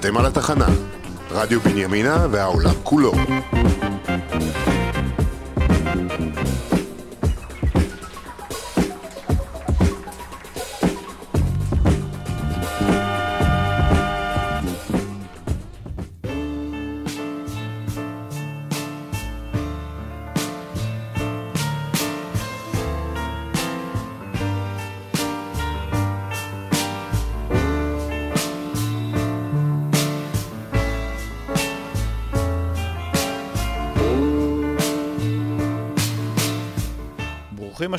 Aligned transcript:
אתם 0.00 0.16
על 0.16 0.26
התחנה, 0.26 0.66
רדיו 1.30 1.60
בנימינה 1.60 2.26
והעולם 2.30 2.74
כולו. 2.82 3.12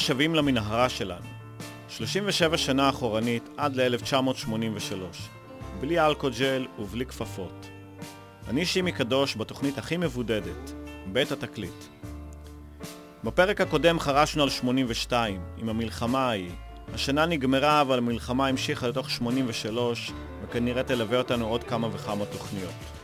השבים 0.02 0.36
למנהרה 0.36 0.90
שלנו. 0.90 1.26
37 1.90 2.58
שנה 2.58 2.90
אחורנית 2.90 3.50
עד 3.58 3.76
ל-1983. 3.76 4.96
בלי 5.80 6.00
אלכוג'ל 6.00 6.68
ובלי 6.80 7.06
כפפות. 7.06 7.68
אני 8.48 8.66
שימי 8.66 8.92
קדוש 8.92 9.36
בתוכנית 9.36 9.78
הכי 9.78 9.98
מבודדת, 9.98 10.72
בית 11.14 11.32
התקליט. 11.32 11.84
בפרק 13.24 13.62
הקודם 13.62 14.00
חרשנו 14.00 14.44
על 14.44 14.50
82, 14.50 15.42
עם 15.58 15.70
המלחמה 15.70 16.30
ההיא. 16.30 16.52
השנה 16.94 17.26
נגמרה 17.26 17.82
אבל 17.82 17.98
המלחמה 17.98 18.48
המשיכה 18.48 18.88
לתוך 18.88 19.10
83, 19.10 20.12
וכנראה 20.44 20.84
תלווה 20.84 21.18
אותנו 21.18 21.48
עוד 21.48 21.64
כמה 21.64 21.88
וכמה 21.92 22.26
תוכניות. 22.26 23.01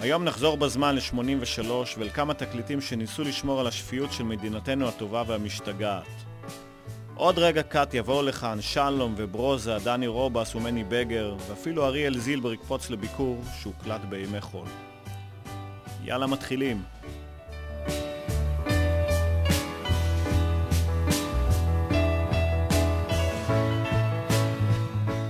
היום 0.00 0.24
נחזור 0.24 0.56
בזמן 0.56 0.94
ל-83 0.94 1.70
ולכמה 1.98 2.34
תקליטים 2.34 2.80
שניסו 2.80 3.22
לשמור 3.22 3.60
על 3.60 3.66
השפיות 3.66 4.12
של 4.12 4.24
מדינתנו 4.24 4.88
הטובה 4.88 5.22
והמשתגעת. 5.26 6.06
עוד 7.14 7.38
רגע 7.38 7.62
קאט 7.62 7.94
יבואו 7.94 8.22
לכאן 8.22 8.60
שלום 8.60 9.14
וברוזה, 9.16 9.76
דני 9.84 10.06
רובס 10.06 10.54
ומני 10.54 10.84
בגר, 10.84 11.36
ואפילו 11.48 11.84
אריאל 11.86 12.18
זילבר 12.18 12.52
יקפוץ 12.52 12.90
לביקור 12.90 13.42
שהוקלט 13.60 14.00
בימי 14.00 14.40
חול. 14.40 14.68
יאללה 16.04 16.26
מתחילים. 16.26 16.82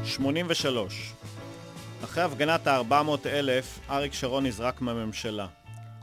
שמונים 0.05 0.47
ושלוש 0.49 1.13
אחרי 2.19 2.33
הפגנת 2.33 2.67
ה-400 2.67 3.27
אלף, 3.27 3.79
אריק 3.91 4.13
שרון 4.13 4.47
נזרק 4.47 4.81
מהממשלה. 4.81 5.47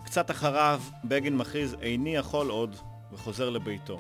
קצת 0.06 0.32
אחריו, 0.32 0.82
בגין 1.04 1.38
מכריז 1.38 1.76
איני 1.82 2.16
יכול 2.16 2.50
עוד, 2.50 2.76
וחוזר 3.12 3.50
לביתו. 3.50 3.98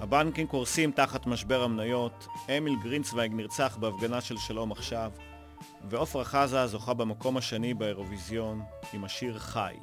הבנקים 0.00 0.46
קורסים 0.46 0.92
תחת 0.92 1.26
משבר 1.26 1.62
המניות, 1.62 2.26
אמיל 2.58 2.74
גרינצוויג 2.82 3.32
נרצח 3.34 3.76
בהפגנה 3.80 4.20
של 4.20 4.36
שלום 4.36 4.72
עכשיו, 4.72 5.12
ועופרה 5.88 6.24
חזה 6.24 6.66
זוכה 6.66 6.94
במקום 6.94 7.36
השני 7.36 7.74
באירוויזיון 7.74 8.62
עם 8.92 9.04
השיר 9.04 9.38
חי. 9.38 9.74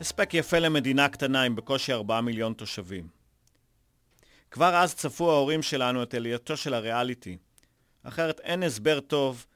הספק 0.00 0.34
יפה 0.34 0.58
למדינה 0.58 1.08
קטנה 1.08 1.42
עם 1.42 1.56
בקושי 1.56 1.92
4 1.92 2.20
מיליון 2.20 2.52
תושבים. 2.52 3.08
כבר 4.50 4.74
אז 4.76 4.94
צפו 4.94 5.30
ההורים 5.30 5.62
שלנו 5.62 6.02
את 6.02 6.14
עלייתו 6.14 6.56
של 6.56 6.74
הריאליטי. 6.74 7.36
אחרת 8.04 8.40
אין 8.40 8.62
הסבר 8.62 9.00
טוב 9.00 9.46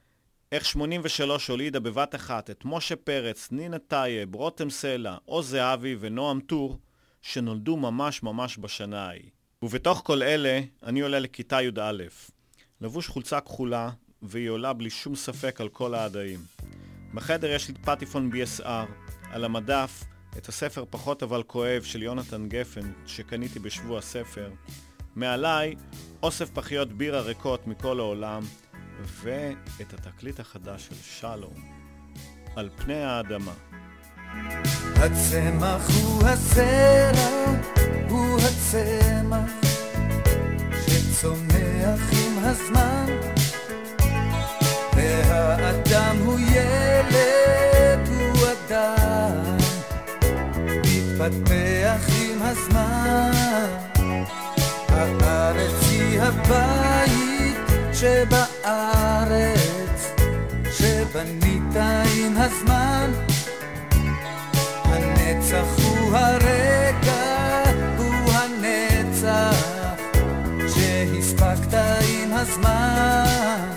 איך 0.53 0.65
83 0.65 1.47
הולידה 1.47 1.79
בבת 1.79 2.15
אחת 2.15 2.49
את 2.49 2.61
משה 2.65 2.95
פרץ, 2.95 3.51
נינה 3.51 3.79
טייב, 3.79 4.35
רותם 4.35 4.69
סלע, 4.69 5.17
עוז 5.25 5.49
זהבי 5.49 5.95
ונועם 5.99 6.39
טור, 6.39 6.79
שנולדו 7.21 7.77
ממש 7.77 8.23
ממש 8.23 8.57
בשנה 8.61 9.05
ההיא. 9.05 9.29
ובתוך 9.63 10.01
כל 10.05 10.23
אלה, 10.23 10.61
אני 10.83 11.01
עולה 11.01 11.19
לכיתה 11.19 11.61
י"א. 11.61 12.03
לבוש 12.81 13.07
חולצה 13.07 13.41
כחולה, 13.41 13.89
והיא 14.21 14.49
עולה 14.49 14.73
בלי 14.73 14.89
שום 14.89 15.15
ספק 15.15 15.61
על 15.61 15.69
כל 15.69 15.93
העדיים. 15.93 16.39
בחדר 17.13 17.51
יש 17.51 17.67
לי 17.67 17.73
פטיפון 17.73 18.31
BSR, 18.33 18.91
על 19.31 19.45
המדף 19.45 20.03
את 20.37 20.47
הספר 20.49 20.85
פחות 20.89 21.23
אבל 21.23 21.43
כואב 21.43 21.83
של 21.83 22.03
יונתן 22.03 22.49
גפן, 22.49 22.91
שקניתי 23.05 23.59
בשבוע 23.59 23.99
הספר. 23.99 24.51
מעליי, 25.15 25.75
אוסף 26.23 26.49
פחיות 26.49 26.93
בירה 26.93 27.21
ריקות 27.21 27.67
מכל 27.67 27.99
העולם, 27.99 28.43
ואת 29.23 29.93
התקליט 29.93 30.39
החדש 30.39 30.87
של 30.87 30.95
שלום, 31.03 31.53
על 32.55 32.69
פני 32.75 33.03
האדמה. 33.03 33.53
הצמח 34.95 35.89
הוא 35.89 36.23
הסלע, 36.23 37.45
הוא 38.09 38.39
הצמח 38.39 39.51
שצומח 40.87 41.99
עם 42.11 42.37
הזמן. 42.43 43.05
והאדם 44.95 46.17
הוא 46.25 46.39
ילד, 46.39 48.07
הוא 48.07 48.47
אדם 48.47 49.57
מתפתח 50.85 52.01
עם 52.21 52.41
הזמן. 52.41 53.31
הארץ 54.89 55.89
היא 55.89 56.21
הבית 56.21 56.92
שבארץ 57.93 59.53
שבנית 60.71 61.75
עם 62.15 62.37
הזמן. 62.37 63.11
הנצח 64.83 65.65
הוא 65.83 66.17
הרגע, 66.17 67.63
הוא 67.97 68.33
הנצח 68.33 69.55
שהספקת 70.67 71.73
עם 72.07 72.33
הזמן 72.33 73.72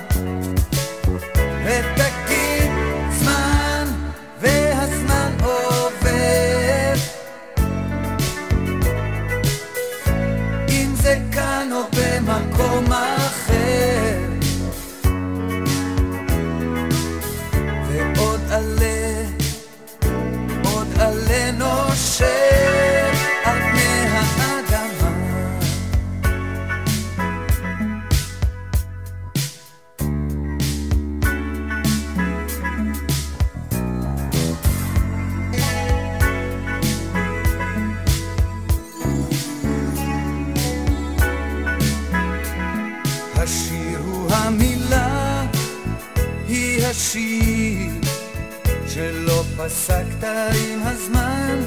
פסקת 49.67 50.25
עם 50.25 50.81
הזמן. 50.83 51.61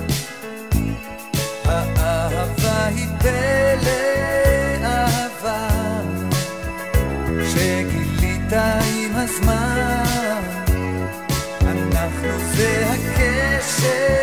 האהבה 1.66 2.86
היא 2.86 3.08
פלא 3.20 3.92
אהבה 4.84 5.70
שגילית 7.54 8.54
עם 8.54 9.16
הזמן. 9.16 10.44
אנחנו 11.62 12.40
זה 12.56 12.86
הקשר, 12.90 14.19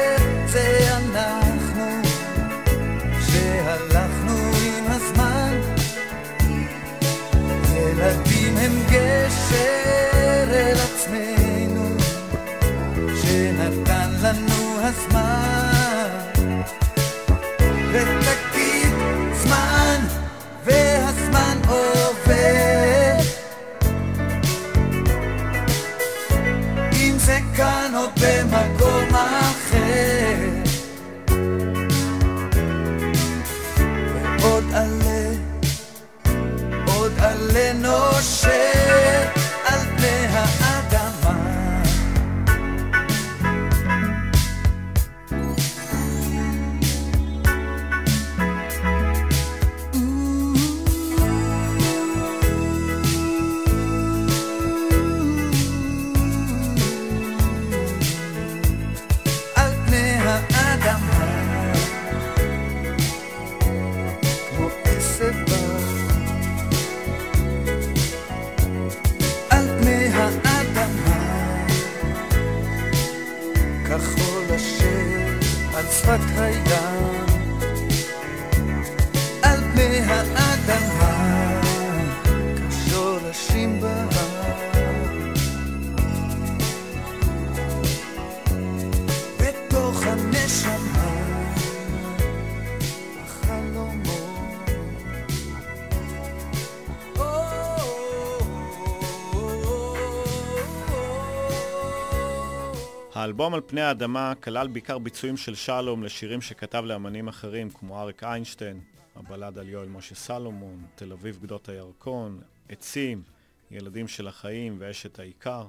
האלבום 103.27 103.55
על 103.55 103.61
פני 103.67 103.81
האדמה 103.81 104.33
כלל 104.43 104.69
בעיקר 104.69 104.99
ביצועים 104.99 105.37
של 105.37 105.55
שלום 105.55 106.05
לשירים 106.05 106.41
שכתב 106.41 106.83
לאמנים 106.87 107.29
אחרים 107.29 107.71
כמו 107.71 108.01
אריק 108.01 108.25
איינשטיין, 108.25 108.81
הבלד 109.17 109.59
על 109.59 109.69
יואל 109.69 109.89
משה 109.89 110.15
סלומון, 110.15 110.85
תל 110.95 111.13
אביב 111.13 111.39
גדות 111.43 111.69
הירקון, 111.69 112.41
עצים, 112.69 113.23
ילדים 113.71 114.09
של 114.09 114.29
החיים 114.29 114.77
ואשת 114.79 115.19
העיקר. 115.19 115.67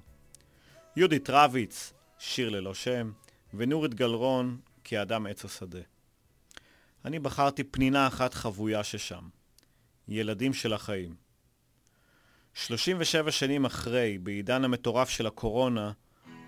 יהודית 0.95 1.29
רביץ, 1.29 1.93
שיר 2.19 2.49
ללא 2.49 2.73
שם, 2.73 3.11
ונורית 3.53 3.93
גלרון 3.93 4.57
כי 4.87 4.97
האדם 4.97 5.25
עץ 5.25 5.45
השדה. 5.45 5.79
אני 7.05 7.19
בחרתי 7.19 7.63
פנינה 7.63 8.07
אחת 8.07 8.33
חבויה 8.33 8.83
ששם, 8.83 9.23
ילדים 10.07 10.53
של 10.53 10.73
החיים. 10.73 11.15
37 12.53 13.31
שנים 13.31 13.65
אחרי, 13.65 14.17
בעידן 14.17 14.63
המטורף 14.63 15.09
של 15.09 15.27
הקורונה, 15.27 15.91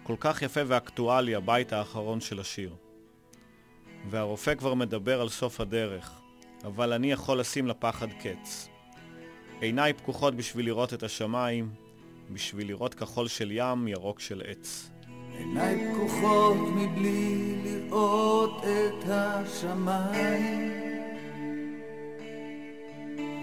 כל 0.03 0.15
כך 0.19 0.41
יפה 0.41 0.59
ואקטואלי 0.67 1.35
הבית 1.35 1.73
האחרון 1.73 2.21
של 2.21 2.39
השיר. 2.39 2.75
והרופא 4.09 4.55
כבר 4.55 4.73
מדבר 4.73 5.21
על 5.21 5.29
סוף 5.29 5.61
הדרך, 5.61 6.11
אבל 6.63 6.93
אני 6.93 7.11
יכול 7.11 7.39
לשים 7.39 7.67
לפחד 7.67 8.07
קץ. 8.13 8.69
עיניי 9.61 9.93
פקוחות 9.93 10.35
בשביל 10.35 10.65
לראות 10.65 10.93
את 10.93 11.03
השמיים, 11.03 11.73
בשביל 12.33 12.67
לראות 12.67 12.93
כחול 12.93 13.27
של 13.27 13.51
ים, 13.51 13.87
ירוק 13.87 14.19
של 14.19 14.41
עץ. 14.45 14.89
עיניי 15.39 15.93
פקוחות 15.93 16.57
מבלי 16.75 17.55
לראות 17.63 18.63
את 18.63 19.09
השמיים. 19.09 20.71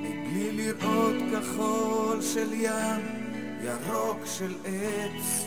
מבלי 0.01 0.53
לראות 0.53 1.15
כחול 1.33 2.23
של 2.23 2.53
ים, 2.53 3.01
ירוק 3.63 4.19
של 4.25 4.55
עץ. 4.65 5.47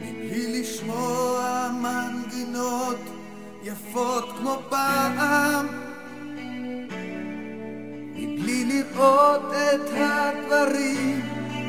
מבלי 0.00 0.60
לשמוע 0.60 1.70
מנגינות 1.82 2.98
יפות 3.62 4.28
כמו 4.38 4.58
פעם. 4.68 5.66
מבלי 8.14 8.64
לראות 8.64 9.52
את 9.52 9.90
הדברים 9.94 11.20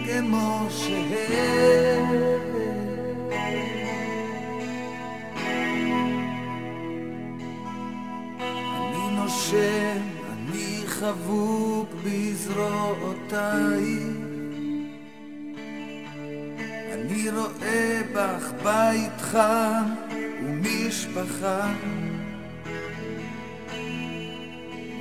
כמו 0.06 0.68
שהם 0.70 1.73
חבוק 11.04 11.90
בזרועותייך 12.04 13.44
אני 16.94 17.30
רואה 17.30 18.02
בך 18.14 18.52
בית 18.64 19.22
חם 19.22 19.84
ומשפחה. 20.44 21.74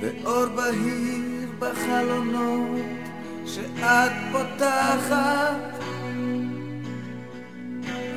ואור 0.01 0.45
בהיר 0.45 1.51
בחלונות 1.59 2.81
שאת 3.45 4.11
פותחת. 4.31 5.79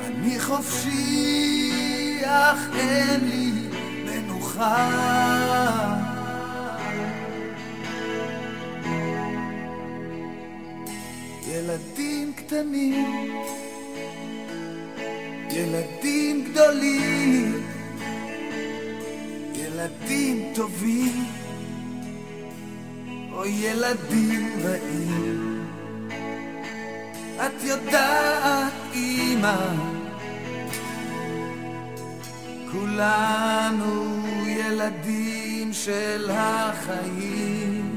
אני 0.05 0.39
חופשי 0.39 2.21
אך 2.25 2.59
אין 2.75 3.19
לי 3.25 3.51
מנוחה 4.05 5.07
ילדים 11.49 12.33
קטנים 12.33 13.27
ילדים 15.57 16.43
גדולים, 16.43 17.67
ילדים 19.53 20.51
טובים, 20.55 21.25
או 23.31 23.45
ילדים 23.45 24.49
רעים. 24.63 25.65
את 27.45 27.63
יודעת, 27.63 28.73
אמא, 28.93 29.67
כולנו 32.71 34.17
ילדים 34.47 35.73
של 35.73 36.29
החיים. 36.33 37.96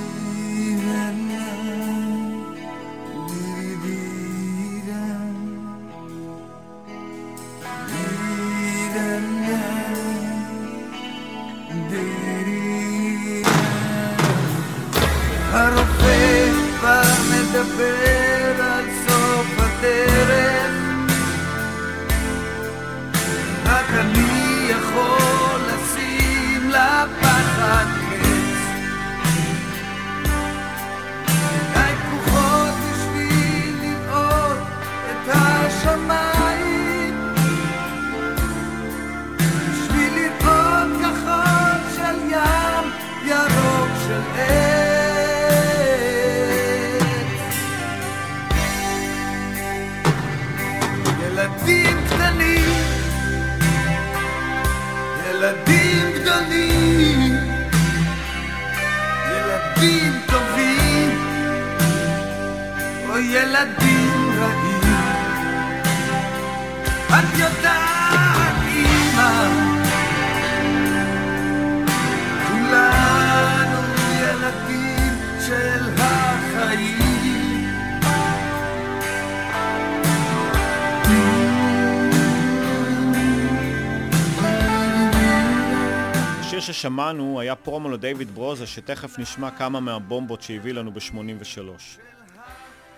השיר 86.51 86.73
ששמענו 86.73 87.39
היה 87.39 87.55
פרומו 87.55 87.89
לדייוויד 87.89 88.31
ברוזה 88.31 88.67
שתכף 88.67 89.19
נשמע 89.19 89.51
כמה 89.51 89.79
מהבומבות 89.79 90.41
שהביא 90.41 90.73
לנו 90.73 90.91
ב-83. 90.91 91.59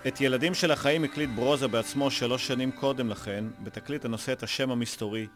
את 0.08 0.20
ילדים 0.20 0.54
של 0.54 0.70
החיים 0.70 1.04
הקליט 1.04 1.30
ברוזה 1.34 1.68
בעצמו 1.68 2.10
שלוש 2.10 2.46
שנים 2.46 2.72
קודם 2.72 3.08
לכן, 3.08 3.44
בתקליט 3.62 4.04
הנושא 4.04 4.32
את 4.32 4.42
השם 4.42 4.70
המסתורי, 4.70 5.26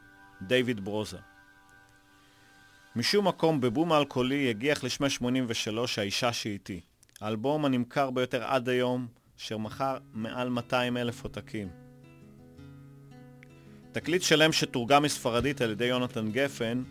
דיוויד 0.42 0.84
ברוזה. 0.84 1.16
משום 2.96 3.28
מקום 3.28 3.60
בבום 3.60 3.92
האלכוהולי 3.92 4.50
הגיח 4.50 4.84
לשמי 4.84 5.10
83 5.10 5.98
האישה 5.98 6.32
שאיתי, 6.32 6.80
האלבום 7.20 7.64
הנמכר 7.64 8.10
ביותר 8.10 8.44
עד 8.44 8.68
היום, 8.68 9.06
אשר 9.38 9.58
מכר 9.58 9.98
מעל 10.12 10.48
200 10.48 10.96
אלף 10.96 11.24
עותקים. 11.24 11.68
תקליט 13.92 14.22
שלם 14.22 14.52
שתורגם 14.52 15.02
מספרדית 15.02 15.60
על 15.60 15.70
ידי 15.70 15.84
יונתן 15.84 16.30
גפן, 16.30 16.82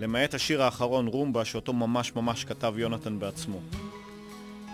למעט 0.00 0.34
השיר 0.34 0.62
האחרון 0.62 1.06
רומבה 1.06 1.44
שאותו 1.44 1.72
ממש 1.72 2.12
ממש 2.16 2.44
כתב 2.44 2.74
יונתן 2.76 3.18
בעצמו. 3.18 3.60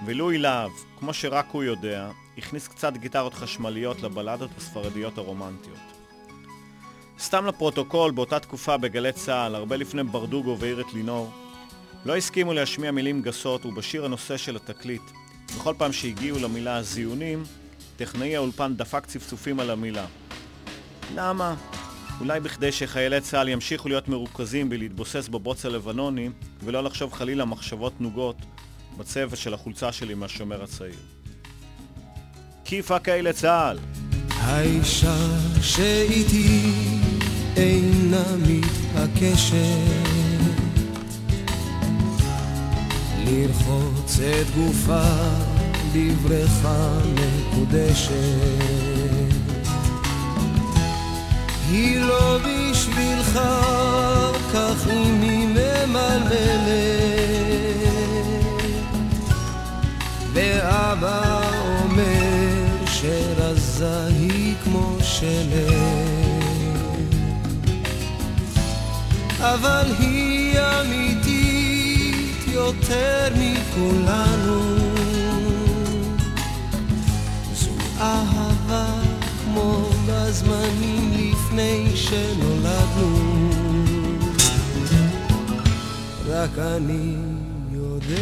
ולואי 0.07 0.39
להב, 0.39 0.71
כמו 0.99 1.15
שרק 1.15 1.47
הוא 1.53 1.63
יודע, 1.63 2.11
הכניס 2.39 2.69
קצת 2.69 2.97
גיטרות 2.97 3.35
חשמליות 3.35 4.03
לבלדות 4.03 4.51
הספרדיות 4.57 5.19
הרומנטיות. 5.19 5.79
סתם 7.19 7.47
לפרוטוקול, 7.47 8.11
באותה 8.11 8.41
תקופה 8.41 8.77
בגלי 8.77 9.13
צה"ל, 9.13 9.55
הרבה 9.55 9.77
לפני 9.77 10.03
ברדוגו 10.03 10.57
ואירת 10.59 10.93
לינור, 10.95 11.31
לא 12.05 12.17
הסכימו 12.17 12.53
להשמיע 12.53 12.91
מילים 12.91 13.23
גסות, 13.23 13.67
ובשיר 13.67 14.05
הנושא 14.05 14.37
של 14.37 14.57
התקליט, 14.57 15.03
בכל 15.57 15.75
פעם 15.79 15.93
שהגיעו 15.93 16.39
למילה 16.39 16.83
זיונים, 16.83 17.45
טכנאי 17.97 18.37
האולפן 18.37 18.77
דפק 18.77 19.07
צפצופים 19.07 19.61
על 19.61 19.71
המילה. 19.71 20.07
למה? 21.15 21.55
אולי 22.21 22.41
בכדי 22.41 22.73
שחיילי 22.73 23.21
צה"ל 23.21 23.49
ימשיכו 23.49 23.89
להיות 23.89 24.09
מרוכזים 24.09 24.69
בלהתבוסס 24.69 25.29
בבוץ 25.29 25.67
הלבנוני 25.67 26.29
ולא 26.65 26.85
לחשוב 26.85 27.13
חלילה 27.13 27.45
מחשבות 27.45 28.01
נוגות 28.01 28.37
בצבע 28.99 29.37
של 29.37 29.55
החולצה 29.55 29.93
שלי 29.93 30.15
מהשומר 30.15 30.63
הצעיר. 30.63 30.95
כיפה 32.65 32.99
כאלה 32.99 33.33
צה"ל! 33.33 33.79
האישה 34.31 35.17
שאיתי 35.63 36.73
אינה 37.57 38.25
מתעקשת 38.37 39.55
לרחוץ 43.25 44.19
את 44.21 44.47
גופה 44.57 45.03
בבריכה 45.95 46.99
מקודשת 47.15 49.04
היא 51.71 52.01
לא 52.01 52.39
בשבילך, 52.39 53.41
כך 54.55 54.89
אם 54.93 55.21
היא 55.23 55.49
ממלמלת. 55.49 56.65
ואבא 60.33 61.51
אומר 61.83 62.87
שרזה 62.87 64.07
היא 64.07 64.55
כמו 64.65 64.97
שלג. 65.01 66.15
אבל 69.41 69.87
היא 69.99 70.59
אמיתית 70.61 72.49
יותר 72.53 73.29
מכולנו. 73.37 74.77
זו 77.55 77.71
אהבה 78.01 78.87
כמו 79.45 79.91
בזמנים 80.07 81.14
לפני 81.55 81.97
שנולדנו. 81.97 83.49
רק 86.29 86.59
אני 86.59 87.15
יודע. 87.73 88.15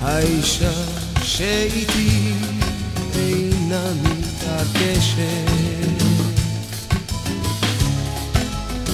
האישה 0.00 0.72
שאיתי 1.22 2.32
אינה 3.14 3.92
מתעקשת 4.02 5.22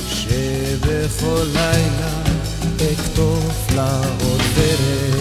שבכל 0.08 1.46
לילה 1.54 2.22
אקטוף 2.76 3.70
לה 3.74 4.00
עוד 4.20 4.40
ורד 4.54 5.17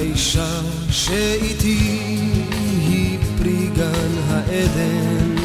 האישה 0.00 0.60
שאיתי 0.90 1.78
היא 2.88 3.18
פרי 3.38 3.66
גן 3.76 4.12
העדן. 4.28 5.36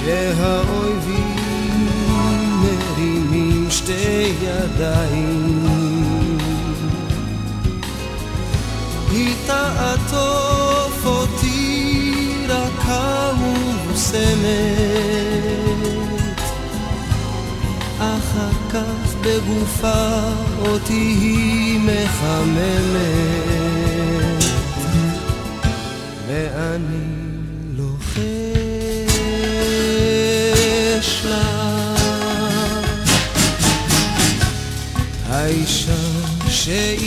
והאויבים 0.06 0.83
מרימים 3.94 4.34
שתי 4.34 4.34
ידיים. 4.46 5.68
היא 9.12 9.36
תעטוף 9.48 11.06
אותי 11.06 12.46
רכה 12.48 13.32
ומוסמת 13.40 14.24
אחר 18.00 18.52
כך 18.70 19.16
בגופה 19.22 20.20
אותי 20.66 20.94
היא 20.94 21.80
מחממת 21.80 23.63
שאיתי 36.74 37.03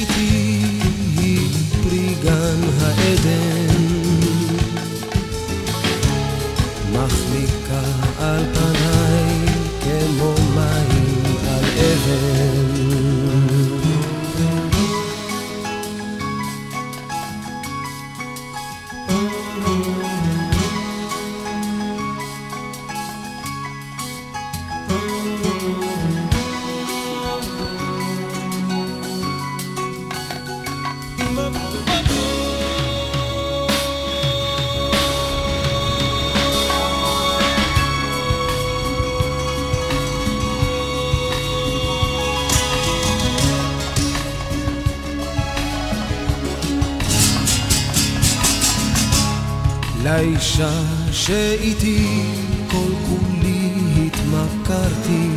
לאישה 50.58 50.80
שאיתי 51.12 52.22
כל 52.70 52.92
כולי 53.08 53.70
התמכרתי. 54.06 55.28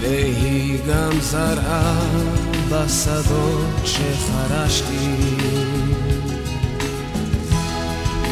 והיא 0.00 0.78
גם 0.88 1.20
זרעה 1.20 2.00
בשדות 2.68 3.66
שחרשתי. 3.84 5.16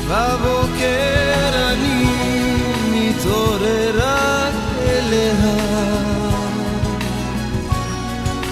בבוקר 0.08 1.72
אני 1.72 2.04
מתעורר 2.92 3.92
רק 3.96 4.54
אליה. 4.82 5.80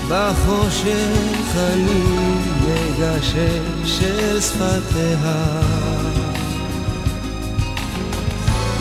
בחושך 0.09 1.57
אני 1.57 2.18
מגשר 2.99 3.63
של 3.85 4.41
שפתיה. 4.41 5.61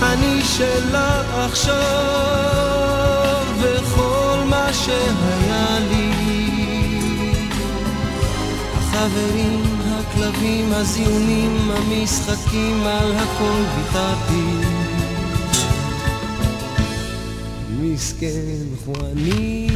אני 0.02 0.42
שלה 0.58 1.46
עכשיו 1.46 1.86
וכל 3.62 4.44
מה 4.50 4.74
שהיה 4.74 5.80
לי. 5.90 6.12
החברים, 8.78 9.64
הכלבים, 9.86 10.74
הזיונים, 10.74 11.72
המשחקים, 11.72 12.84
על 12.84 13.16
הכל 13.16 13.64
ויתרתי. 13.76 14.48
מסכן 17.80 18.66
חואני 18.86 19.68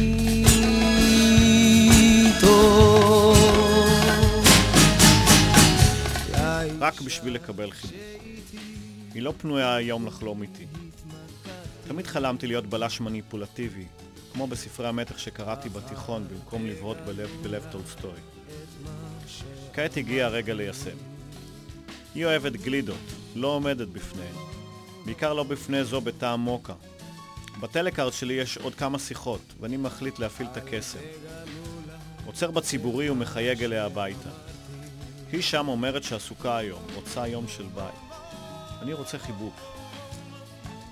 רק 6.82 7.00
בשביל 7.00 7.34
לקבל 7.34 7.70
חיבוק. 7.70 7.96
היא 9.14 9.22
לא 9.22 9.34
פנויה 9.38 9.74
היום 9.74 10.06
לחלום 10.06 10.42
איתי. 10.42 10.66
תמיד 11.88 12.06
חלמתי 12.06 12.46
להיות 12.46 12.66
בלש 12.66 13.00
מניפולטיבי, 13.00 13.86
כמו 14.32 14.46
בספרי 14.46 14.88
המתח 14.88 15.18
שקראתי 15.18 15.68
בתיכון 15.68 16.28
במקום 16.28 16.66
לבהות 16.66 16.96
בלב, 17.06 17.30
בלב 17.42 17.66
טולסטוי. 17.70 18.20
כעת 19.72 19.96
הגיע 19.96 20.26
הרגע 20.26 20.54
ליישם. 20.54 20.96
היא 22.14 22.24
אוהבת 22.24 22.52
גלידות, 22.52 23.12
לא 23.34 23.48
עומדת 23.48 23.88
בפניהן. 23.88 24.34
בעיקר 25.04 25.32
לא 25.32 25.42
בפני 25.42 25.84
זו 25.84 26.00
בטעם 26.00 26.40
מוקה. 26.40 26.74
בטלקארד 27.60 28.12
שלי 28.12 28.34
יש 28.34 28.58
עוד 28.58 28.74
כמה 28.74 28.98
שיחות, 28.98 29.40
ואני 29.60 29.76
מחליט 29.76 30.18
להפעיל 30.18 30.48
את 30.52 30.56
הקסם. 30.56 30.98
עוצר 32.26 32.50
בציבורי 32.50 33.10
ומחייג 33.10 33.62
אליה 33.62 33.84
הביתה. 33.84 34.51
היא 35.32 35.42
שם 35.42 35.68
אומרת 35.68 36.02
שעסוקה 36.02 36.56
היום, 36.56 36.82
רוצה 36.94 37.26
יום 37.26 37.48
של 37.48 37.66
בית. 37.74 38.20
אני 38.82 38.92
רוצה 38.92 39.18
חיבוק. 39.18 39.54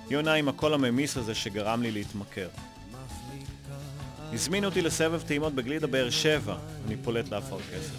היא 0.08 0.18
עונה 0.18 0.34
עם 0.34 0.48
הקול 0.48 0.74
הממיס 0.74 1.16
הזה 1.16 1.34
שגרם 1.34 1.82
לי 1.82 1.90
להתמכר. 1.90 2.48
הזמינו 4.32 4.66
אותי 4.68 4.82
לסבב 4.82 5.22
טעימות 5.22 5.54
בגלידה 5.54 5.86
באר 5.86 6.10
שבע, 6.10 6.58
אני 6.86 6.96
פולט 6.96 7.28
לאפרכסת. 7.28 7.94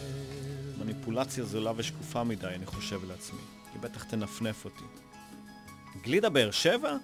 מניפולציה 0.80 1.44
זולה 1.44 1.72
ושקופה 1.76 2.24
מדי, 2.24 2.48
אני 2.48 2.66
חושב 2.66 3.04
לעצמי. 3.04 3.40
היא 3.74 3.82
בטח 3.82 4.04
תנפנף 4.04 4.66
אותי. 4.66 4.84
גלידה 6.04 6.30
באר 6.30 6.52
שבע? 6.52 6.98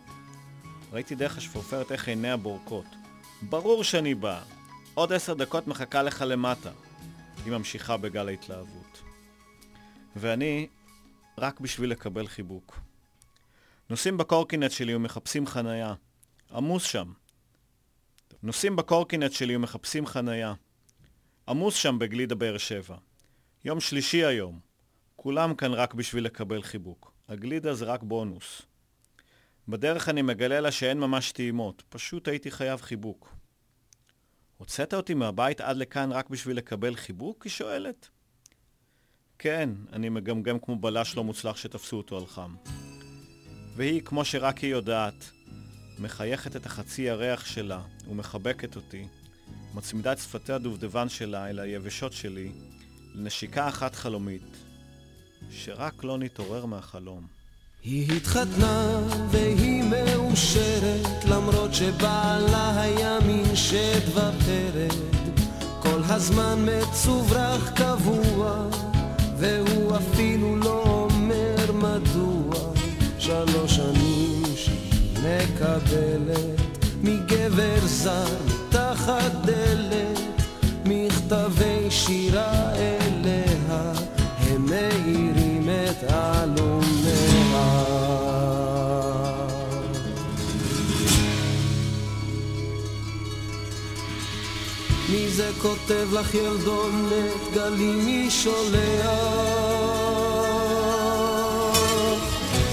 ראיתי 0.94 1.16
דרך 1.16 1.38
השפופרת 1.38 1.92
איך 1.92 2.08
עיניה 2.08 2.38
בורקות. 2.38 2.86
ברור 3.42 3.84
שאני 3.84 4.16
בא. 4.16 4.42
עוד 4.94 5.14
עשר 5.14 5.34
דקות 5.34 5.68
מחכה 5.68 6.04
לך 6.04 6.24
למטה. 6.28 6.72
היא 7.46 7.54
ממשיכה 7.54 7.98
בגל 7.98 8.28
ההתלהבות. 8.28 8.87
ואני, 10.20 10.68
רק 11.38 11.60
בשביל 11.60 11.92
לקבל 11.92 12.28
חיבוק. 12.28 12.80
נוסעים 13.90 14.18
בקורקינט 14.18 14.72
שלי 14.72 14.96
ומחפשים 14.96 15.48
חנייה. 15.48 15.94
עמוס 16.52 16.84
שם. 16.84 17.12
נוסעים 18.44 18.76
בקורקינט 18.76 19.32
שלי 19.32 19.56
ומחפשים 19.56 20.06
חנייה. 20.06 20.54
עמוס 21.48 21.76
שם 21.76 22.00
בגלידה 22.00 22.36
באר 22.36 22.58
שבע. 22.58 22.98
יום 23.66 23.80
שלישי 23.80 24.26
היום. 24.26 24.60
כולם 25.16 25.56
כאן 25.56 25.74
רק 25.74 25.94
בשביל 25.94 26.26
לקבל 26.26 26.62
חיבוק. 26.62 27.12
הגלידה 27.28 27.74
זה 27.74 27.86
רק 27.86 28.04
בונוס. 28.04 28.62
בדרך 29.68 30.10
אני 30.10 30.22
מגלה 30.22 30.60
לה 30.60 30.72
שאין 30.72 31.00
ממש 31.00 31.32
טעימות, 31.32 31.84
פשוט 31.90 32.28
הייתי 32.28 32.52
חייב 32.52 32.82
חיבוק. 32.82 33.36
הוצאת 34.58 34.94
אותי 34.94 35.14
מהבית 35.14 35.62
עד 35.62 35.78
לכאן 35.78 36.12
רק 36.12 36.30
בשביל 36.30 36.58
לקבל 36.58 36.96
חיבוק? 36.96 37.44
היא 37.44 37.52
שואלת. 37.52 38.10
כן, 39.40 39.70
אני 39.94 40.10
מגמגם 40.10 40.60
כמו 40.60 40.76
בלש 40.76 41.16
לא 41.16 41.24
מוצלח 41.24 41.58
שתפסו 41.58 41.98
אותו 41.98 42.18
על 42.18 42.26
חם. 42.26 42.56
והיא, 43.76 44.02
כמו 44.02 44.26
שרק 44.26 44.58
היא 44.58 44.72
יודעת, 44.72 45.32
מחייכת 46.00 46.56
את 46.56 46.66
החצי 46.66 47.02
ירח 47.02 47.46
שלה 47.46 47.82
ומחבקת 48.08 48.76
אותי, 48.76 49.08
מצמידה 49.74 50.14
את 50.14 50.18
שפתי 50.18 50.54
הדובדבן 50.54 51.10
שלה 51.10 51.50
אל 51.50 51.60
היבשות 51.60 52.14
שלי, 52.14 52.52
לנשיקה 53.16 53.68
אחת 53.68 53.96
חלומית, 53.96 54.58
שרק 55.52 56.04
לא 56.04 56.18
נתעורר 56.18 56.66
מהחלום. 56.66 57.28
היא 57.84 58.14
התחתנה 58.14 59.02
והיא 59.32 59.84
מאושרת 59.84 61.26
למרות 61.30 61.74
שבעלה 61.74 62.82
היה 62.82 63.20
מין 63.28 63.56
שד 63.56 64.10
ופרד 64.10 64.94
כל 65.82 66.02
הזמן 66.04 66.66
מצוברח 66.66 67.72
קבוע 67.76 68.70
והוא 69.38 69.96
אפילו 69.96 70.56
לא 70.56 70.84
אומר 70.86 71.72
מדוע. 71.74 72.56
שלוש 73.20 73.76
שנים 73.76 74.44
שהיא 74.56 75.18
מקבלת 75.18 76.86
מגבר 77.04 77.80
זר 77.86 78.58
דלת 79.46 80.42
מכתבי 80.86 81.88
שירה 81.90 82.72
אליה 82.76 83.94
הם 84.40 84.66
מאירים 84.66 85.70
את 85.70 86.12
עלומיה 86.12 86.77
זה 95.38 95.52
כותב 95.62 96.08
לך 96.14 96.36
ילדונת 96.36 97.54
גלים 97.54 98.06
מי 98.06 98.32
שולח 98.32 98.68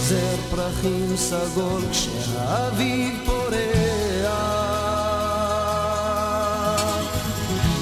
זר 0.00 0.36
פרחים 0.50 1.16
סגול 1.16 1.82
כשהאביב 1.92 3.14
פורח. 3.26 3.54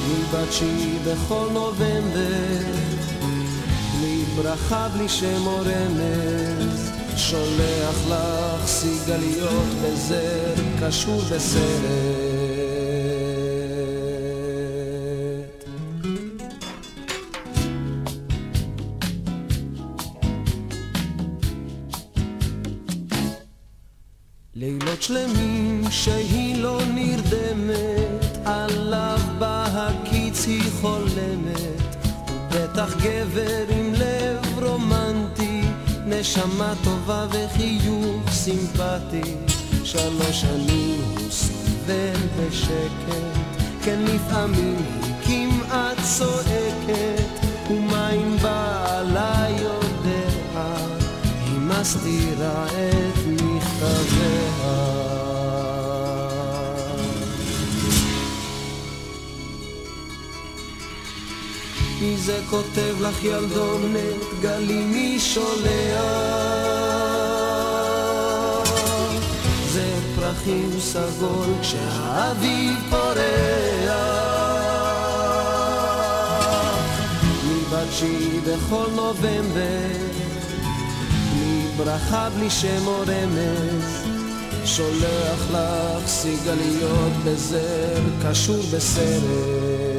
מבתשי 0.08 0.98
בכל 1.06 1.46
נובמבר 1.52 2.64
בלי 3.98 4.24
ברכה 4.36 4.88
בלי 4.88 5.08
שם 5.08 5.46
או 5.46 5.60
רמז. 5.60 6.90
שולח 7.16 7.96
לך 8.08 8.66
סיגליות 8.66 9.66
בזר 9.82 10.54
קשור 10.80 11.20
בסרט 11.30 12.41
שלמים 25.02 25.82
שהיא 25.90 26.62
לא 26.62 26.80
נרדמת, 26.94 28.36
עליו 28.44 29.18
בהקיץ 29.38 30.46
היא 30.46 30.62
חולמת. 30.80 31.96
הוא 32.28 32.38
בטח 32.50 32.94
גבר 32.96 33.64
עם 33.68 33.94
לב 33.94 34.64
רומנטי, 34.64 35.60
נשמה 36.06 36.74
טובה 36.84 37.26
וחיוך 37.30 38.30
סימפטי. 38.30 39.34
שלוש 39.84 40.40
שנים 40.40 41.00
הוא 41.10 41.30
סובל 41.30 42.20
בשקט, 42.38 43.38
כן 43.84 43.98
לפעמים 44.02 44.76
היא 45.02 45.14
כמעט 45.26 45.98
צועקת, 46.18 47.46
ומה 47.70 48.10
אם 48.10 48.36
בעלה 48.42 49.46
יודע, 49.50 50.30
היא 51.46 51.58
מסתירה 51.58 52.66
את 52.66 53.21
מי 62.02 62.16
זה 62.16 62.40
כותב 62.50 62.94
לך 63.00 63.24
ילדונת, 63.24 64.40
גלי 64.40 64.84
מי 64.84 65.20
שולח? 65.20 65.62
זה 69.72 69.94
פרחים 70.16 70.70
סגול 70.80 71.46
כשהאביב 71.62 72.78
פורח. 72.90 73.92
מבתשי 77.46 78.40
בכל 78.40 78.86
נובמבר, 78.94 80.11
ברכה, 81.84 82.28
בלי 82.30 82.50
שם 82.50 82.86
או 82.86 83.00
רמז, 83.00 84.06
שולח 84.64 85.50
לך 85.50 86.06
סיגליות 86.06 87.12
בזר 87.24 88.00
קשור 88.22 88.62
בסרט. 88.74 89.91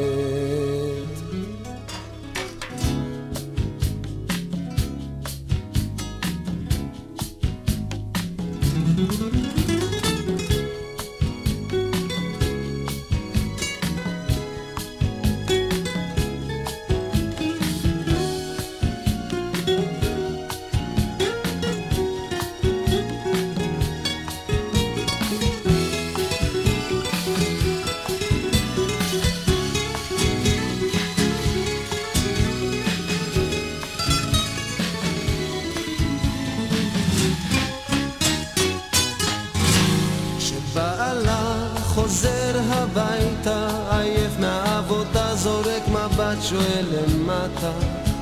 שואל 46.50 46.86
למטה, 46.92 47.72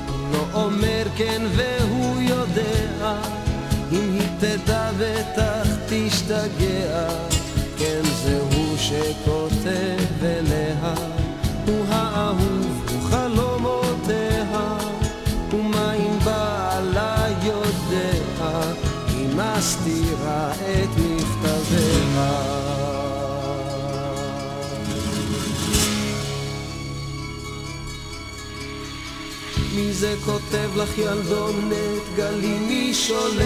הוא 0.08 0.28
לא 0.32 0.62
אומר 0.62 1.02
כן 1.16 1.42
והוא 1.56 2.20
יודע, 2.20 3.16
אם 3.92 4.18
היא 4.18 4.28
תדע 4.38 4.90
בטח 4.98 5.41
כותב 30.52 30.76
לך 30.76 30.98
ילדונת, 30.98 32.02
גלי 32.16 32.58
מי 32.58 32.94
שולח? 32.94 33.42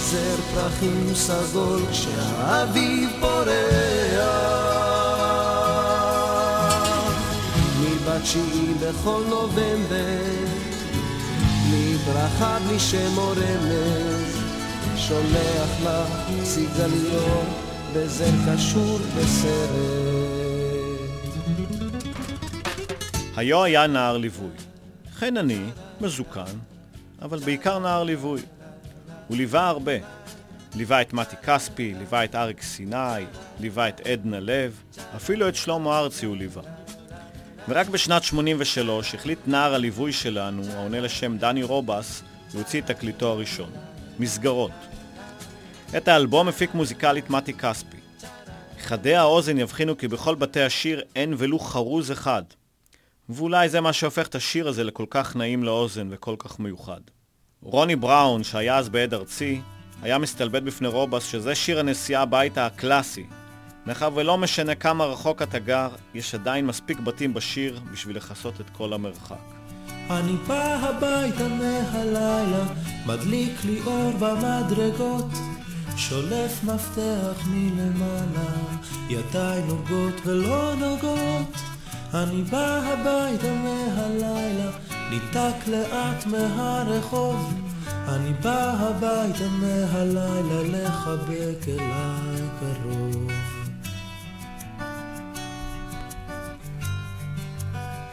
זר 0.00 0.36
פרחים 0.54 1.10
סגול 1.14 1.80
כשהאביב 1.90 3.10
פורח. 3.20 3.46
מבת 7.80 8.22
תשיעי 8.22 8.74
בכל 8.80 9.22
נובמבר, 9.28 10.22
בלי 11.68 11.96
ברכה, 12.06 12.58
בלי 12.66 12.80
שם 12.80 13.18
או 13.18 13.30
רמז, 13.30 14.36
שולח 14.96 15.70
לך 15.82 16.44
סיגליות 16.44 17.46
בזר 17.92 18.30
קשור 18.46 18.98
בסרט. 19.16 20.41
היו 23.36 23.64
היה 23.64 23.86
נער 23.86 24.16
ליווי. 24.16 24.50
חן 25.14 25.36
אני, 25.36 25.64
מזוקן, 26.00 26.58
אבל 27.22 27.38
בעיקר 27.38 27.78
נער 27.78 28.02
ליווי. 28.02 28.42
הוא 29.28 29.36
ליווה 29.36 29.68
הרבה. 29.68 29.92
ליווה 30.74 31.00
את 31.00 31.12
מתי 31.12 31.36
כספי, 31.36 31.94
ליווה 31.98 32.24
את 32.24 32.34
אריק 32.34 32.62
סיני, 32.62 33.24
ליווה 33.60 33.88
את 33.88 34.00
עדנה 34.00 34.40
לב, 34.40 34.82
אפילו 35.16 35.48
את 35.48 35.56
שלמה 35.56 35.98
ארצי 35.98 36.26
הוא 36.26 36.36
ליווה. 36.36 36.62
ורק 37.68 37.88
בשנת 37.88 38.22
83 38.22 39.14
החליט 39.14 39.38
נער 39.46 39.74
הליווי 39.74 40.12
שלנו, 40.12 40.62
העונה 40.72 41.00
לשם 41.00 41.36
דני 41.36 41.62
רובס, 41.62 42.22
להוציא 42.54 42.80
את 42.80 42.86
תקליטו 42.86 43.26
הראשון, 43.26 43.70
מסגרות. 44.18 44.70
את 45.96 46.08
האלבום 46.08 46.48
הפיק 46.48 46.74
מוזיקלית 46.74 47.30
מתי 47.30 47.52
כספי. 47.52 47.96
חדי 48.80 49.14
האוזן 49.14 49.58
יבחינו 49.58 49.98
כי 49.98 50.08
בכל 50.08 50.34
בתי 50.34 50.62
השיר 50.62 51.02
אין 51.16 51.34
ולו 51.38 51.58
חרוז 51.58 52.12
אחד. 52.12 52.42
ואולי 53.34 53.68
זה 53.68 53.80
מה 53.80 53.92
שהופך 53.92 54.26
את 54.26 54.34
השיר 54.34 54.68
הזה 54.68 54.84
לכל 54.84 55.04
כך 55.10 55.36
נעים 55.36 55.64
לאוזן 55.64 56.08
וכל 56.10 56.34
כך 56.38 56.60
מיוחד. 56.60 57.00
רוני 57.62 57.96
בראון, 57.96 58.44
שהיה 58.44 58.78
אז 58.78 58.88
בעד 58.88 59.14
ארצי, 59.14 59.60
היה 60.02 60.18
מסתלבט 60.18 60.62
בפני 60.62 60.88
רובס 60.88 61.24
שזה 61.24 61.54
שיר 61.54 61.80
הנסיעה 61.80 62.22
הביתה 62.22 62.66
הקלאסי. 62.66 63.26
מאחר 63.86 64.10
ולא 64.14 64.38
משנה 64.38 64.74
כמה 64.74 65.04
רחוק 65.04 65.42
אתה 65.42 65.58
גר, 65.58 65.88
יש 66.14 66.34
עדיין 66.34 66.66
מספיק 66.66 67.00
בתים 67.00 67.34
בשיר 67.34 67.80
בשביל 67.92 68.16
לכסות 68.16 68.60
את 68.60 68.70
כל 68.70 68.92
המרחק. 68.92 69.36
אני 70.10 70.32
בא 70.48 70.74
הביתה 70.74 71.48
מהלילה, 71.48 72.64
מדליק 73.06 73.64
לי 73.64 73.80
אור 73.86 74.12
במדרגות, 74.18 75.30
שולף 75.96 76.64
מפתח 76.64 77.46
מלמעלה, 77.46 78.52
ידיי 79.08 79.62
נוגעות 79.62 80.14
ולא 80.26 80.74
נוגעות. 80.74 81.71
אני 82.14 82.42
בא 82.42 82.80
הביתה 82.84 83.52
מהלילה, 83.52 84.70
ניתק 85.10 85.68
לאט 85.68 86.26
מהרחוב. 86.26 87.54
אני 88.08 88.32
בא 88.32 88.74
הביתה 88.78 89.48
מהלילה 89.48 90.62
לחבק 90.62 91.68
אליי 91.68 92.48
קרוב. 92.60 93.30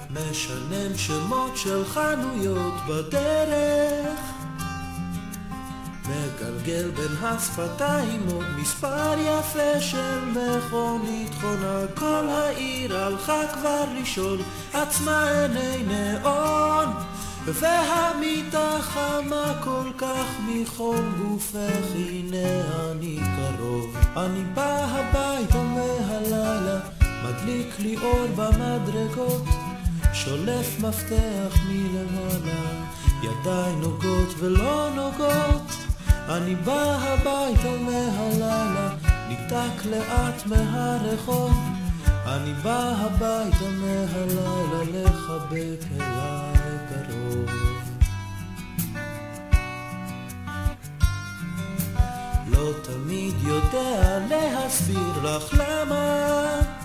משנן 0.09 0.97
שמות 0.97 1.57
של 1.57 1.85
חנויות 1.85 2.73
בדרך 2.87 4.38
מגלגל 6.09 6.89
בין 6.89 7.15
השפתיים 7.21 8.27
עוד 8.31 8.45
מספר 8.61 9.13
יפה 9.19 9.81
של 9.81 10.19
מכונית 10.25 11.33
חונה. 11.41 11.81
כל 11.95 12.25
העיר 12.29 12.97
הלכה 12.97 13.41
כבר 13.53 13.83
לשאול 14.01 14.39
עצמה 14.73 15.31
עיני 15.31 15.83
נאון. 15.83 16.87
והמיטה 17.45 18.77
חמה 18.81 19.53
כל 19.63 19.89
כך 19.97 20.39
מחום 20.47 21.13
גופך 21.17 21.85
הנה 21.95 22.61
אני 22.91 23.19
קרוב. 23.35 23.97
אני 24.17 24.43
בא 24.53 24.85
הביתה 24.89 25.63
מהלילה 25.63 26.79
מדליק 27.23 27.79
לי 27.79 27.95
אור 27.97 28.27
במדרגות. 28.35 29.43
שולף 30.13 30.79
מפתח 30.79 31.59
מלמעלה 31.67 32.79
ידיי 33.23 33.75
נוגעות 33.75 34.29
ולא 34.39 34.89
נוגעות 34.95 35.68
אני 36.29 36.55
בא 36.55 36.97
הביתה 36.99 37.71
מהלילה, 37.79 38.89
ניתק 39.29 39.85
לאט 39.85 40.45
מהרחוב. 40.45 41.53
אני 42.25 42.53
בא 42.53 42.93
הביתה 42.97 43.69
מהלילה 43.69 44.83
לחבק 44.93 45.85
אליי 45.91 46.77
קרוב. 46.89 47.49
לא 52.47 52.71
תמיד 52.83 53.35
יודע 53.43 54.19
להסביר 54.29 55.23
לך 55.23 55.53
למה 55.53 56.78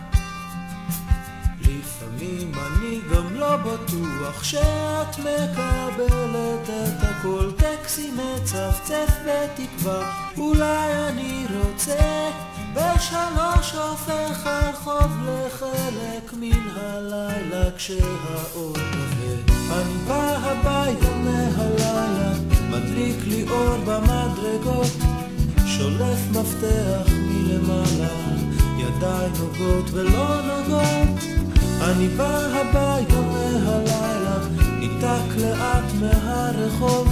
לפעמים 2.04 2.52
אני 2.54 3.00
גם 3.12 3.34
לא 3.34 3.56
בטוח 3.56 4.44
שאת 4.44 5.18
מקבלת 5.18 6.70
את 6.70 7.02
הכל. 7.02 7.50
טקסי 7.56 8.10
מצפצף 8.10 9.14
בתקווה 9.26 10.12
אולי 10.38 11.08
אני 11.08 11.46
רוצה 11.60 12.30
בשלוש 12.74 13.72
הופך 13.72 14.46
הרחוב 14.46 15.12
לחלק 15.26 16.32
מן 16.40 16.68
הלילה 16.76 17.70
כשהאור 17.76 18.44
עובד 18.54 19.50
אני 19.70 19.94
בא 20.08 20.36
הביתה 20.42 21.16
מהלילה 21.16 22.32
מדליק 22.70 23.16
לי 23.26 23.44
אור 23.50 23.76
במדרגות 23.76 24.92
שולף 25.66 26.18
מפתח 26.30 27.12
מלמעלה. 27.12 28.34
ידיי 28.78 29.28
נוגעות 29.40 29.90
ולא 29.92 30.40
נוגעות 30.42 31.34
אני 31.82 32.08
בא 32.08 32.38
הביתה 32.38 33.20
מהלילה, 33.20 34.38
ניתק 34.78 35.36
לאט 35.40 35.92
מהרחוב. 36.00 37.03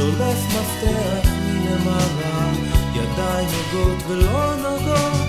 שולף 0.00 0.38
מפתח 0.46 1.28
מלמעלה 1.44 2.52
ידיים 2.94 3.48
נוגעות 3.48 4.02
ולא 4.08 4.56
נוגעות 4.56 5.28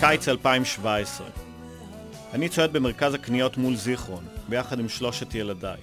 קיץ 0.00 0.28
2017. 0.28 1.26
אני 2.32 2.48
צועד 2.48 2.72
במרכז 2.72 3.14
הקניות 3.14 3.56
מול 3.56 3.76
זיכרון, 3.76 4.24
ביחד 4.48 4.80
עם 4.80 4.88
שלושת 4.88 5.34
ילדיי. 5.34 5.76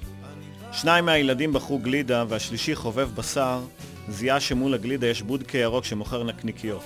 שניים 0.71 1.05
מהילדים 1.05 1.53
בחרו 1.53 1.79
גלידה 1.79 2.23
והשלישי 2.27 2.75
חובב 2.75 3.09
בשר, 3.15 3.61
זיהה 4.09 4.39
שמול 4.39 4.73
הגלידה 4.73 5.07
יש 5.07 5.21
בודקה 5.21 5.57
ירוק 5.57 5.85
שמוכר 5.85 6.23
נקניקיות. 6.23 6.83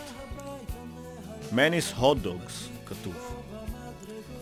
מניס 1.52 1.94
הוט 1.94 2.18
דוגס, 2.18 2.70
כתוב. 2.86 3.16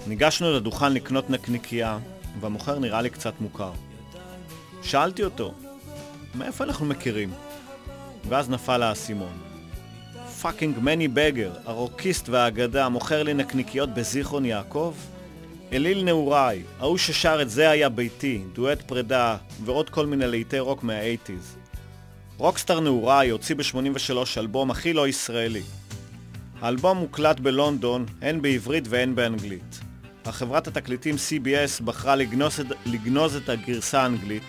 ניגשנו 0.07 0.53
לדוכן 0.53 0.93
לקנות 0.93 1.29
נקניקייה, 1.29 1.97
והמוכר 2.39 2.79
נראה 2.79 3.01
לי 3.01 3.09
קצת 3.09 3.33
מוכר. 3.39 3.71
שאלתי 4.83 5.23
אותו, 5.23 5.53
מאיפה 6.35 6.63
אנחנו 6.63 6.85
מכירים? 6.85 7.33
ואז 8.29 8.49
נפל 8.49 8.83
האסימון. 8.83 9.33
fucking 10.41 10.79
מני 10.79 11.07
בגר, 11.07 11.53
הרוקיסט 11.65 12.29
והאגדה, 12.29 12.89
מוכר 12.89 13.23
לי 13.23 13.33
נקניקיות 13.33 13.89
בזיכרון 13.93 14.45
יעקב? 14.45 14.93
אליל 15.73 16.03
נעוריי, 16.03 16.63
ההוא 16.79 16.97
ששר 16.97 17.41
את 17.41 17.49
זה 17.49 17.69
היה 17.69 17.89
ביתי, 17.89 18.41
דואט 18.53 18.81
פרידה, 18.81 19.37
ועוד 19.65 19.89
כל 19.89 20.05
מיני 20.05 20.27
להיטי 20.27 20.59
רוק 20.59 20.83
מה 20.83 20.97
eighties. 20.97 21.57
rockstar 22.37 22.79
נעוריי 22.79 23.29
הוציא 23.29 23.55
ב-83 23.55 24.17
אלבום 24.37 24.71
הכי 24.71 24.93
לא 24.93 25.07
ישראלי. 25.07 25.63
האלבום 26.61 26.97
מוקלט 26.97 27.39
בלונדון, 27.39 28.05
הן 28.21 28.41
בעברית 28.41 28.83
והן 28.89 29.15
באנגלית. 29.15 29.79
החברת 30.25 30.67
התקליטים 30.67 31.15
CBS 31.15 31.83
בחרה 31.83 32.15
לגנוז 32.15 32.59
את, 32.59 32.65
לגנוז 32.85 33.35
את 33.35 33.49
הגרסה 33.49 34.01
האנגלית, 34.01 34.43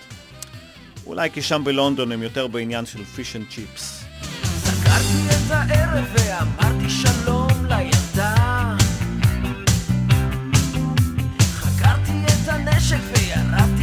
אולי 1.07 1.31
כי 1.31 1.43
שם 1.43 1.63
בלונדון 1.65 2.13
הם 2.13 2.23
יותר 2.23 2.47
בעניין 2.47 2.87
של 2.87 3.05
fish 3.05 3.37
and 3.37 3.45
chips. 3.51 4.05
שלום 6.89 7.67
לילדה 7.69 8.77
פרקתי 11.39 12.13
את 12.27 12.49
הנשק 12.49 12.99
וירדתי 13.13 13.74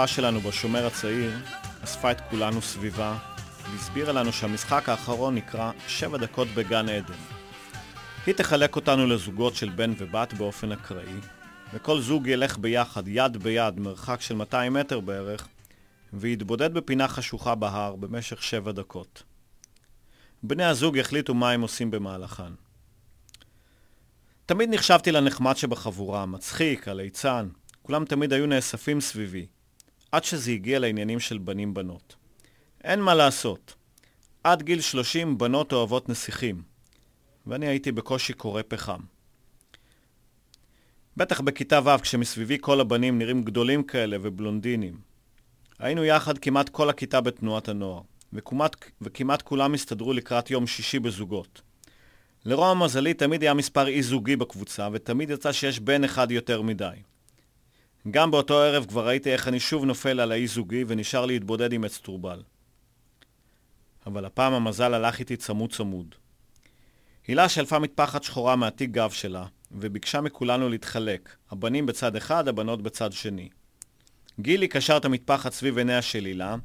המדריכה 0.00 0.14
שלנו 0.14 0.40
בשומר 0.40 0.86
הצעיר, 0.86 1.38
אספה 1.84 2.10
את 2.10 2.20
כולנו 2.30 2.62
סביבה 2.62 3.18
והסבירה 3.70 4.12
לנו 4.12 4.32
שהמשחק 4.32 4.88
האחרון 4.88 5.34
נקרא 5.34 5.72
שבע 5.88 6.18
דקות 6.18 6.48
בגן 6.48 6.88
עדן. 6.88 7.14
היא 8.26 8.34
תחלק 8.34 8.76
אותנו 8.76 9.06
לזוגות 9.06 9.54
של 9.54 9.68
בן 9.68 9.92
ובת 9.98 10.34
באופן 10.34 10.72
אקראי, 10.72 11.20
וכל 11.74 12.00
זוג 12.00 12.26
ילך 12.26 12.58
ביחד, 12.58 13.08
יד 13.08 13.36
ביד, 13.36 13.80
מרחק 13.80 14.20
של 14.20 14.34
200 14.34 14.72
מטר 14.72 15.00
בערך, 15.00 15.48
ויתבודד 16.12 16.74
בפינה 16.74 17.08
חשוכה 17.08 17.54
בהר 17.54 17.96
במשך 17.96 18.42
שבע 18.42 18.72
דקות. 18.72 19.22
בני 20.42 20.64
הזוג 20.64 20.96
יחליטו 20.96 21.34
מה 21.34 21.50
הם 21.50 21.60
עושים 21.60 21.90
במהלכן. 21.90 22.52
תמיד 24.46 24.70
נחשבתי 24.74 25.12
לנחמד 25.12 25.56
שבחבורה, 25.56 26.26
מצחיק, 26.26 26.88
הליצן. 26.88 27.48
כולם 27.82 28.04
תמיד 28.04 28.32
היו 28.32 28.46
נאספים 28.46 29.00
סביבי. 29.00 29.46
עד 30.12 30.24
שזה 30.24 30.50
הגיע 30.50 30.78
לעניינים 30.78 31.20
של 31.20 31.38
בנים-בנות. 31.38 32.16
אין 32.84 33.00
מה 33.00 33.14
לעשות. 33.14 33.74
עד 34.44 34.62
גיל 34.62 34.80
30 34.80 35.38
בנות 35.38 35.72
אוהבות 35.72 36.08
נסיכים. 36.08 36.62
ואני 37.46 37.66
הייתי 37.66 37.92
בקושי 37.92 38.32
קורא 38.32 38.62
פחם. 38.68 39.00
בטח 41.16 41.40
בכיתה 41.40 41.80
ו' 41.84 42.00
כשמסביבי 42.02 42.58
כל 42.60 42.80
הבנים 42.80 43.18
נראים 43.18 43.42
גדולים 43.42 43.82
כאלה 43.82 44.16
ובלונדינים. 44.22 44.98
היינו 45.78 46.04
יחד 46.04 46.38
כמעט 46.38 46.68
כל 46.68 46.90
הכיתה 46.90 47.20
בתנועת 47.20 47.68
הנוער, 47.68 48.00
וכמעט, 48.32 48.76
וכמעט 49.00 49.42
כולם 49.42 49.74
הסתדרו 49.74 50.12
לקראת 50.12 50.50
יום 50.50 50.66
שישי 50.66 50.98
בזוגות. 50.98 51.60
לרוע 52.44 52.74
מזלי 52.74 53.14
תמיד 53.14 53.42
היה 53.42 53.54
מספר 53.54 53.86
אי-זוגי 53.86 54.36
בקבוצה, 54.36 54.88
ותמיד 54.92 55.30
יצא 55.30 55.52
שיש 55.52 55.80
בן 55.80 56.04
אחד 56.04 56.30
יותר 56.30 56.62
מדי. 56.62 56.96
גם 58.10 58.30
באותו 58.30 58.58
ערב 58.58 58.86
כבר 58.86 59.06
ראיתי 59.06 59.32
איך 59.32 59.48
אני 59.48 59.60
שוב 59.60 59.84
נופל 59.84 60.20
על 60.20 60.32
האי-זוגי 60.32 60.84
ונשאר 60.88 61.26
להתבודד 61.26 61.72
עם 61.72 61.84
עץ 61.84 61.98
טורבל. 61.98 62.42
אבל 64.06 64.24
הפעם 64.24 64.52
המזל 64.52 64.94
הלך 64.94 65.18
איתי 65.18 65.36
צמוד 65.36 65.72
צמוד. 65.72 66.14
הילה 67.26 67.48
שלפה 67.48 67.78
מטפחת 67.78 68.22
שחורה 68.22 68.56
מהתיק 68.56 68.90
גב 68.90 69.10
שלה, 69.10 69.46
וביקשה 69.72 70.20
מכולנו 70.20 70.68
להתחלק, 70.68 71.36
הבנים 71.50 71.86
בצד 71.86 72.16
אחד, 72.16 72.48
הבנות 72.48 72.82
בצד 72.82 73.12
שני. 73.12 73.48
גילי 74.40 74.68
קשר 74.68 74.96
את 74.96 75.04
המטפחת 75.04 75.52
סביב 75.52 75.78
עיניה 75.78 76.02
של 76.02 76.24
הילה, 76.24 76.56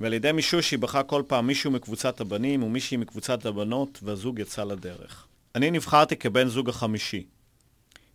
ועל 0.00 0.12
ידי 0.12 0.32
מישושי 0.32 0.76
בחר 0.76 1.02
כל 1.06 1.22
פעם 1.26 1.46
מישהו 1.46 1.70
מקבוצת 1.70 2.20
הבנים 2.20 2.62
ומישהי 2.62 2.96
מקבוצת 2.96 3.46
הבנות, 3.46 3.98
והזוג 4.02 4.38
יצא 4.38 4.64
לדרך. 4.64 5.26
אני 5.54 5.70
נבחרתי 5.70 6.16
כבן 6.16 6.48
זוג 6.48 6.68
החמישי. 6.68 7.26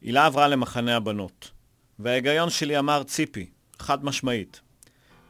הילה 0.02 0.26
עברה 0.26 0.48
למחנה 0.48 0.96
הבנות, 0.96 1.52
וההיגיון 2.00 2.50
שלי 2.50 2.80
אמר 2.80 3.04
ציפי, 3.04 3.46
חד 3.80 4.06
משמעית. 4.06 4.62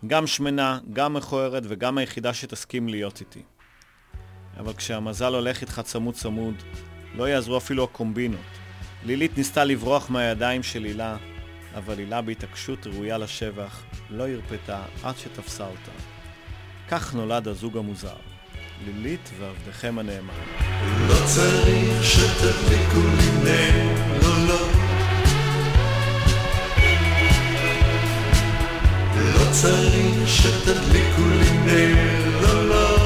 גם 0.07 0.27
שמנה, 0.27 0.79
גם 0.93 1.13
מכוערת 1.13 1.63
וגם 1.67 1.97
היחידה 1.97 2.33
שתסכים 2.33 2.89
להיות 2.89 3.19
איתי. 3.19 3.41
אבל 4.57 4.73
כשהמזל 4.73 5.35
הולך 5.35 5.61
איתך 5.61 5.81
צמוד 5.83 6.15
צמוד, 6.15 6.55
לא 7.15 7.29
יעזרו 7.29 7.57
אפילו 7.57 7.83
הקומבינות. 7.83 8.39
לילית 9.05 9.37
ניסתה 9.37 9.63
לברוח 9.63 10.09
מהידיים 10.09 10.63
של 10.63 10.83
הילה, 10.83 11.17
אבל 11.75 11.97
הילה 11.97 12.21
בהתעקשות 12.21 12.87
ראויה 12.87 13.17
לשבח, 13.17 13.83
לא 14.09 14.27
הרפתה 14.29 14.83
עד 15.03 15.17
שתפסה 15.17 15.65
אותה. 15.65 15.91
כך 16.89 17.15
נולד 17.15 17.47
הזוג 17.47 17.77
המוזר, 17.77 18.15
לילית 18.85 19.29
ועבדכם 19.39 19.99
הנאמן. 19.99 20.33
לא 21.07 21.15
צריך 21.25 22.03
שתדליקו 22.03 22.99
לי 23.17 23.43
נר, 23.43 24.19
לא 24.21 24.47
לא. 24.47 24.74
צריך 29.61 30.27
שתדליקו 30.29 31.21
לי 31.21 31.51
נר, 31.65 32.41
לא 32.41 32.69
לא. 32.69 32.97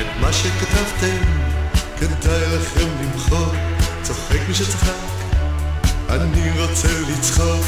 את 0.00 0.20
מה 0.20 0.32
שכתבתם 0.32 1.24
כדאי 1.96 2.56
לכם 2.56 2.88
למחוק, 3.00 3.54
צוחק 4.02 4.38
מי 4.48 4.54
שצחק, 4.54 4.92
אני 6.10 6.60
רוצה 6.60 6.88
לצחוק. 7.08 7.66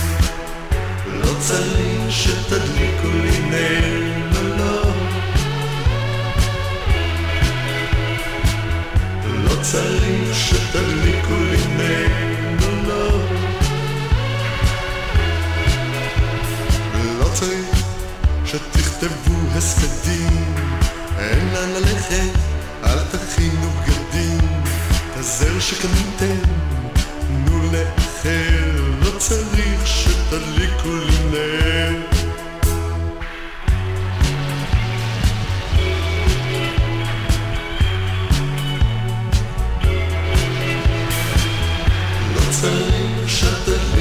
לא 1.07 1.31
צריך 1.41 2.11
שתדליקו 2.11 3.09
לי 3.23 3.39
נר, 3.51 4.23
לא 4.33 4.57
לא. 4.57 4.83
לא 9.45 9.63
צריך 9.63 10.35
שתדליקו 10.35 10.94
שתכתבו 18.55 19.35
הספדים, 19.55 20.55
אין 21.19 21.49
לאן 21.53 21.69
ללכת, 21.71 22.39
אל 22.85 22.99
תכינו 23.05 23.71
בגדים, 23.71 24.39
הזר 25.17 25.61
שקניתם, 25.61 26.51
תנו 27.21 27.73
לאחר, 27.73 28.81
לא 29.01 29.19
צריך 29.19 29.87
שתדליקו 29.87 30.89
לי 30.89 31.19
נר. 31.31 32.01
לא 42.35 42.41
צריך 42.51 43.29
שתדליקו 43.29 43.94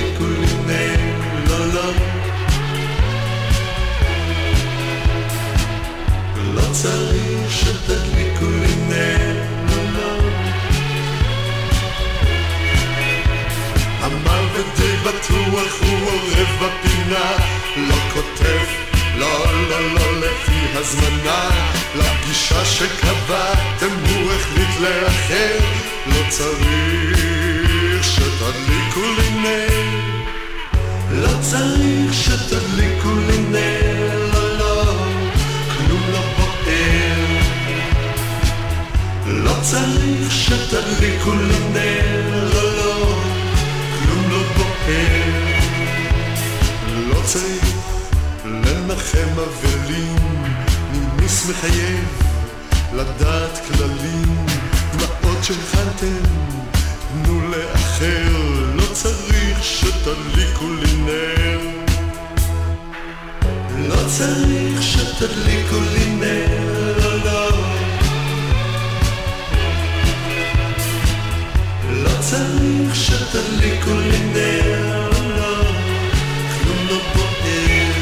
צריך 6.84 7.52
שתדליקו 7.52 8.46
לי 8.46 8.76
נר, 8.90 9.44
לא 17.78 17.96
כותב, 18.14 18.66
לא 19.18 19.46
לא 19.70 19.80
לא 19.96 20.06
לאחר, 24.82 25.58
לא 26.08 26.30
צריך 26.30 28.04
שתדליקו 28.04 29.02
לי 29.18 29.30
נר, 29.30 29.68
לא 31.12 31.42
נר, 33.52 34.23
צריך 39.64 40.32
שתדליקו 40.32 41.32
לי 41.32 41.60
נר, 41.74 42.50
לא 42.54 42.76
לא, 42.76 43.16
כלום 44.00 44.32
לא 44.32 44.44
בוער. 44.58 45.54
לא 47.08 47.22
צריך 47.26 47.76
לנחם 48.46 49.40
אבלים, 49.40 50.16
נימיס 50.92 51.50
מחייב 51.50 52.24
לדעת 52.94 53.60
כללים, 53.68 54.46
דמעות 54.92 55.44
שהכנתם, 55.44 56.24
תנו 57.24 57.42
לאחר, 57.50 58.32
לא 58.76 58.86
צריך 58.94 59.64
שתדליקו 59.64 60.74
לי 60.74 60.96
נר. 61.06 61.60
לא 63.78 64.08
צריך 64.08 64.84
שתדליקו 64.84 65.80
לי 65.94 66.06
נר, 66.06 66.98
לא 67.26 67.43
צריך 72.30 72.96
שתדליקו 72.96 73.94
לי 73.94 74.20
נר, 74.34 75.10
לא, 75.38 75.64
כלום 76.54 76.88
לא 76.90 76.98
בוער. 77.16 77.94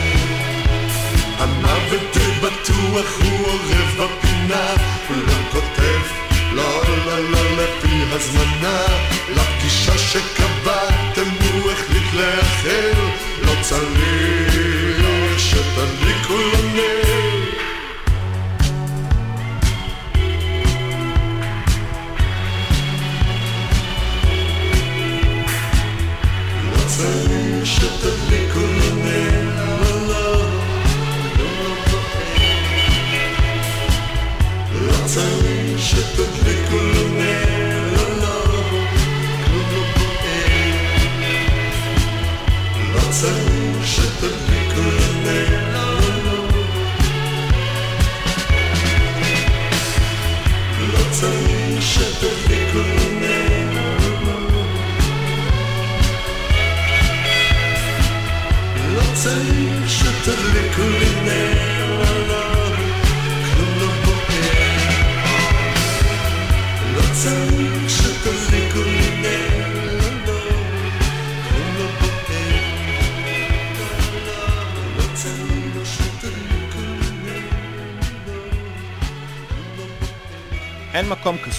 המוות 1.38 2.02
די 2.14 2.32
בטוח 2.42 3.20
הוא 3.22 3.48
עורב 3.48 3.90
בפינה, 3.98 4.74
הוא 5.08 5.18
לא 5.18 5.34
כותב, 5.52 6.02
לא, 6.54 6.82
לא, 7.06 7.20
לא, 7.30 7.42
לפי 7.58 8.04
הזמנה, 8.12 8.86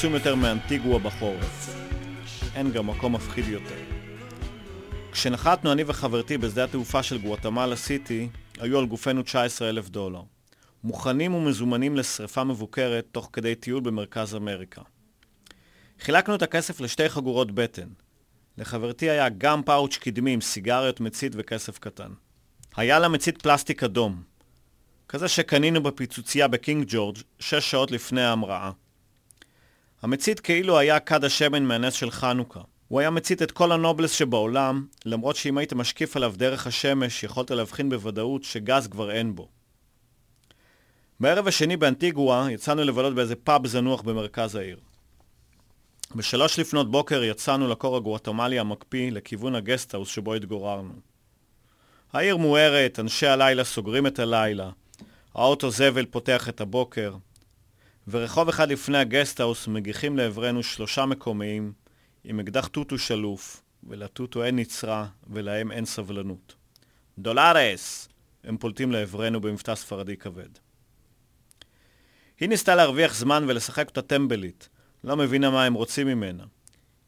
קסום 0.03 0.15
יותר 0.15 0.35
מאנטיגואה 0.35 0.99
בחורף. 0.99 1.75
אין 2.55 2.73
גם 2.73 2.87
מקום 2.87 3.15
מפחיד 3.15 3.49
יותר. 3.49 3.79
כשנחתנו 5.13 5.73
אני 5.73 5.83
וחברתי 5.87 6.39
בשדה 6.39 6.65
התעופה 6.65 7.03
של 7.03 7.19
גואטמלה 7.19 7.77
סיטי, 7.77 8.29
היו 8.61 8.79
על 8.79 8.87
גופנו 8.87 9.23
19 9.23 9.69
אלף 9.69 9.89
דולר. 9.89 10.23
מוכנים 10.85 11.35
ומזומנים 11.35 11.97
לשרפה 11.97 12.45
מבוקרת 12.45 13.07
תוך 13.13 13.31
כדי 13.33 13.55
טיול 13.55 13.81
במרכז 13.81 14.35
אמריקה. 14.35 14.83
חילקנו 16.01 16.35
את 16.35 16.43
הכסף 16.43 16.81
לשתי 16.81 17.09
חגורות 17.09 17.53
בטן. 17.53 17.89
לחברתי 18.59 19.11
היה 19.11 19.29
גם 19.29 19.63
פאוץ' 19.63 19.97
קדמי 19.97 20.31
עם 20.31 20.41
סיגריות, 20.41 21.01
מצית 21.01 21.33
וכסף 21.37 21.79
קטן. 21.79 22.13
היה 22.77 22.99
לה 22.99 23.09
מצית 23.09 23.43
פלסטיק 23.43 23.83
אדום, 23.83 24.23
כזה 25.09 25.29
שקנינו 25.29 25.83
בפיצוצייה 25.83 26.49
בקינג 26.49 26.85
ג'ורג' 26.89 27.19
שש 27.39 27.71
שעות 27.71 27.91
לפני 27.91 28.23
ההמראה. 28.23 28.71
המצית 30.03 30.41
כאילו 30.41 30.79
היה 30.79 31.01
כד 31.01 31.25
השמן 31.25 31.63
מהנס 31.63 31.95
של 31.95 32.11
חנוכה. 32.11 32.61
הוא 32.89 33.01
היה 33.01 33.11
מצית 33.11 33.43
את 33.43 33.51
כל 33.51 33.73
הנובלס 33.73 34.11
שבעולם, 34.11 34.87
למרות 35.05 35.37
שאם 35.37 35.59
היית 35.59 35.73
משקיף 35.73 36.17
עליו 36.17 36.35
דרך 36.37 36.67
השמש, 36.67 37.23
יכולת 37.23 37.51
להבחין 37.51 37.89
בוודאות 37.89 38.45
שגז 38.45 38.87
כבר 38.87 39.11
אין 39.11 39.35
בו. 39.35 39.49
בערב 41.21 41.49
השני 41.49 41.77
באנטיגואה 41.77 42.51
יצאנו 42.51 42.85
לבלות 42.85 43.15
באיזה 43.15 43.37
פאב 43.37 43.67
זנוח 43.67 44.03
במרכז 44.03 44.55
העיר. 44.55 44.79
בשלוש 46.15 46.59
לפנות 46.59 46.91
בוקר 46.91 47.25
יצאנו 47.25 47.69
לקור 47.69 47.97
הגואטמלי 47.97 48.59
המקפיא 48.59 49.13
לכיוון 49.13 49.55
ה 49.55 49.60
guesthouse 49.60 50.09
שבו 50.09 50.35
התגוררנו. 50.35 50.95
העיר 52.13 52.37
מוארת, 52.37 52.99
אנשי 52.99 53.27
הלילה 53.27 53.65
סוגרים 53.65 54.07
את 54.07 54.19
הלילה, 54.19 54.71
האוטו 55.35 55.71
זבל 55.71 56.07
פותח 56.07 56.49
את 56.49 56.61
הבוקר, 56.61 57.15
ורחוב 58.09 58.49
אחד 58.49 58.71
לפני 58.71 58.99
ה 58.99 59.05
guesthouse 59.05 59.69
מגיחים 59.69 60.17
לעברנו 60.17 60.63
שלושה 60.63 61.07
מקומיים 61.07 61.73
עם 62.25 62.41
אקדח 62.41 62.67
טוטו 62.67 62.99
שלוף, 62.99 63.63
ולטוטו 63.85 64.45
אין 64.45 64.57
נצרה 64.57 65.07
ולהם 65.31 65.73
אין 65.73 65.85
סבלנות. 65.85 66.55
Dollars! 67.19 68.09
הם 68.45 68.57
פולטים 68.57 68.93
לעברנו 68.93 69.41
במבטא 69.41 69.75
ספרדי 69.75 70.17
כבד. 70.17 70.49
היא 72.41 72.49
ניסתה 72.49 72.75
להרוויח 72.75 73.15
זמן 73.15 73.45
ולשחק 73.49 73.89
אותה 73.89 74.03
טמבלית, 74.03 74.69
לא 75.05 75.17
מבינה 75.17 75.51
מה 75.51 75.65
הם 75.65 75.75
רוצים 75.75 76.07
ממנה. 76.07 76.45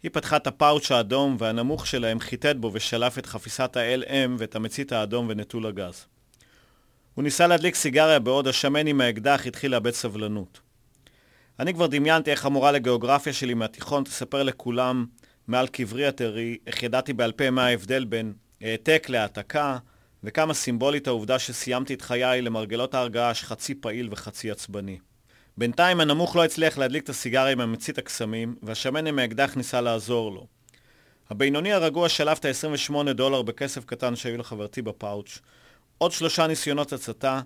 היא 0.03 0.11
פתחה 0.11 0.37
את 0.37 0.47
הפאוץ' 0.47 0.91
האדום 0.91 1.37
והנמוך 1.39 1.87
שלהם 1.87 2.21
חיטט 2.21 2.57
בו 2.57 2.71
ושלף 2.73 3.19
את 3.19 3.27
חפיסת 3.27 3.77
ה-LM 3.77 4.31
ואת 4.39 4.57
המצית 4.57 4.93
האדום 4.93 5.27
ונטול 5.29 5.67
הגז. 5.67 6.07
הוא 7.15 7.23
ניסה 7.23 7.47
להדליק 7.47 7.75
סיגריה 7.75 8.19
בעוד 8.19 8.49
השמן 8.49 8.87
עם 8.87 9.01
האקדח 9.01 9.47
התחיל 9.47 9.71
לאבד 9.71 9.91
סבלנות. 9.91 10.64
אני 11.61 11.75
כבר 11.75 11.87
דמיינתי 11.87 12.31
איך 12.31 12.47
המורה 12.47 12.73
לגיאוגרפיה 12.73 13.33
שלי 13.33 13.55
מהתיכון 13.55 14.05
תספר 14.05 14.43
לכולם 14.43 15.07
מעל 15.47 15.67
קברי 15.67 16.07
הטרי, 16.07 16.59
איך 16.67 16.83
ידעתי 16.83 17.13
בעל 17.13 17.33
פה 17.33 17.51
מה 17.51 17.67
ההבדל 17.67 18.05
בין 18.05 18.33
העתק 18.61 19.07
להעתקה, 19.09 19.79
וכמה 20.25 20.55
סימבולית 20.55 21.07
העובדה 21.07 21.39
שסיימתי 21.39 21.95
את 21.95 22.03
חיי 22.03 22.43
למרגלות 22.43 22.95
הר 22.95 23.09
געש 23.09 23.43
חצי 23.43 23.75
פעיל 23.75 24.09
וחצי 24.11 24.51
עצבני. 24.51 24.99
בינתיים 25.59 26.01
הנמוך 26.01 26.37
לא 26.37 26.45
הצליח 26.45 26.79
להדליק 26.79 27.05
את 27.05 27.09
הסיגריה 27.09 27.53
עם 27.53 27.61
המצית 27.61 27.99
הקסמים, 27.99 28.57
והשמן 28.63 29.07
עם 29.07 29.19
האקדח 29.19 29.57
ניסה 29.57 29.81
לעזור 29.81 30.33
לו. 30.33 30.47
הבינוני 31.31 31.73
הרגוע 31.73 32.09
שלף 32.09 32.39
את 32.39 32.45
ה-28 32.45 33.13
דולר 33.13 33.43
בכסף 33.43 33.85
קטן 33.85 34.17
שהיו 34.17 34.39
לחברתי 34.39 34.83
בפאוץ', 34.83 35.39
עוד 35.99 36.13
שלושה 36.13 36.47
ניסיונות 36.47 36.93
הצתה, 36.93 37.41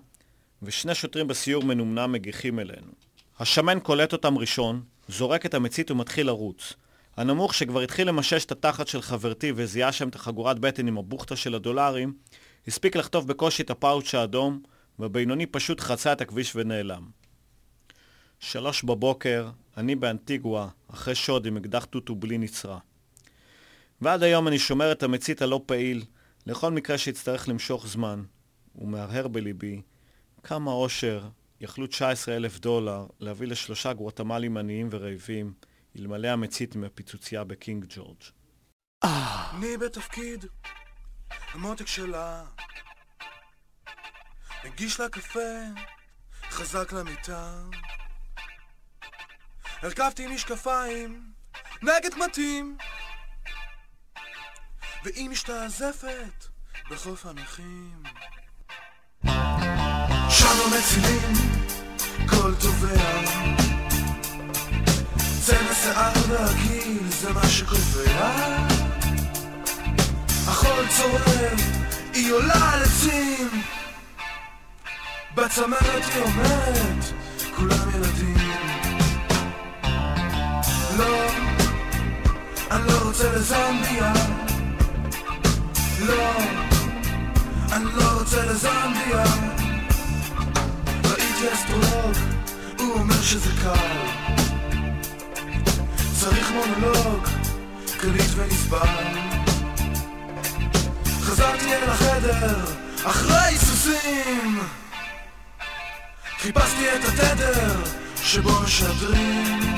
ושני 0.61 0.95
שוטרים 0.95 1.27
בסיור 1.27 1.63
מנומנם 1.63 2.11
מגיחים 2.11 2.59
אלינו. 2.59 3.08
השמן 3.39 3.79
קולט 3.79 4.13
אותם 4.13 4.37
ראשון, 4.37 4.81
זורק 5.07 5.45
את 5.45 5.53
המצית 5.53 5.91
ומתחיל 5.91 6.27
לרוץ. 6.27 6.73
הנמוך 7.17 7.53
שכבר 7.53 7.81
התחיל 7.81 8.07
למשש 8.07 8.45
את 8.45 8.51
התחת 8.51 8.87
של 8.87 9.01
חברתי 9.01 9.51
וזיהה 9.55 9.91
שם 9.91 10.09
את 10.09 10.15
החגורת 10.15 10.59
בטן 10.59 10.87
עם 10.87 10.97
הבוכטה 10.97 11.35
של 11.35 11.55
הדולרים, 11.55 12.13
הספיק 12.67 12.95
לחטוף 12.95 13.25
בקושי 13.25 13.63
את 13.63 13.69
הפאוץ' 13.69 14.15
האדום, 14.15 14.61
והבינוני 14.99 15.45
פשוט 15.45 15.79
חצה 15.79 16.13
את 16.13 16.21
הכביש 16.21 16.55
ונעלם. 16.55 17.09
שלוש 18.39 18.83
בבוקר, 18.83 19.49
אני 19.77 19.95
באנטיגואה, 19.95 20.67
אחרי 20.87 21.15
שוד 21.15 21.45
עם 21.45 21.57
אקדח 21.57 21.85
טוטו 21.85 22.15
בלי 22.15 22.37
נצרה. 22.37 22.79
ועד 24.01 24.23
היום 24.23 24.47
אני 24.47 24.59
שומר 24.59 24.91
את 24.91 25.03
המצית 25.03 25.41
הלא 25.41 25.61
פעיל, 25.65 26.03
לכל 26.47 26.71
מקרה 26.71 26.97
שיצטרך 26.97 27.49
למשוך 27.49 27.87
זמן, 27.87 28.23
ומהרהר 28.75 29.27
בליבי 29.27 29.81
כמה 30.43 30.71
אושר 30.71 31.27
יכלו 31.61 31.87
19 31.87 32.35
אלף 32.35 32.59
דולר 32.59 33.05
להביא 33.19 33.47
לשלושה 33.47 33.93
גואטמלים 33.93 34.57
עניים 34.57 34.89
ורעבים, 34.91 35.53
אלמלא 35.99 36.27
המצית 36.27 36.75
מהפיצוצייה 36.75 37.43
בקינג 37.43 37.85
ג'ורג'. 37.89 38.21
אני 39.03 39.77
בתפקיד, 39.77 40.45
המותק 41.53 41.87
שלה. 41.87 42.43
מגיש 44.65 44.99
לה 44.99 45.09
קפה, 45.09 45.49
חזק 46.49 46.93
למיטה. 46.93 47.63
הרכבתי 49.81 50.27
משקפיים, 50.27 51.31
נגד 51.81 52.13
קמטים. 52.13 52.77
והיא 55.03 55.29
משתעזפת 55.29 56.45
בחוף 56.91 57.25
הנכים. 57.25 58.03
שם 60.29 60.57
המצילים, 60.65 61.33
כל 62.29 62.53
תובע. 62.55 63.21
צבע 65.41 65.73
שיער 65.83 66.11
והגיל 66.29 67.03
זה 67.09 67.33
מה 67.33 67.47
שקובע. 67.49 68.31
החול 70.47 70.87
צורם, 70.97 71.57
היא 72.13 72.31
עולה 72.31 72.71
על 72.73 72.81
עצים. 72.81 73.61
בצמרת 75.35 76.03
היא 76.13 76.23
אומרת, 76.23 77.03
כולם 77.55 77.89
ילדים. 77.95 78.37
לא, 80.97 81.27
אני 82.71 82.87
לא 82.87 82.97
רוצה 83.03 83.31
לזמביה. 83.35 84.13
לא, 85.99 86.31
אני 87.71 87.85
לא 87.85 88.19
רוצה 88.19 88.45
לזמביה. 88.45 89.48
שזה 93.29 93.49
קל. 93.63 93.97
צריך 96.19 96.51
מונולוג, 96.51 97.27
קליט 97.99 98.31
ונסבל. 98.35 99.05
חזרתי 101.21 101.73
אל 101.73 101.89
החדר, 101.89 102.65
אחרי 103.03 103.57
סוסים. 103.57 104.59
חיפשתי 106.39 106.85
את 106.95 107.05
התדר 107.05 107.83
שבו 108.23 108.61
משדרים. 108.63 109.75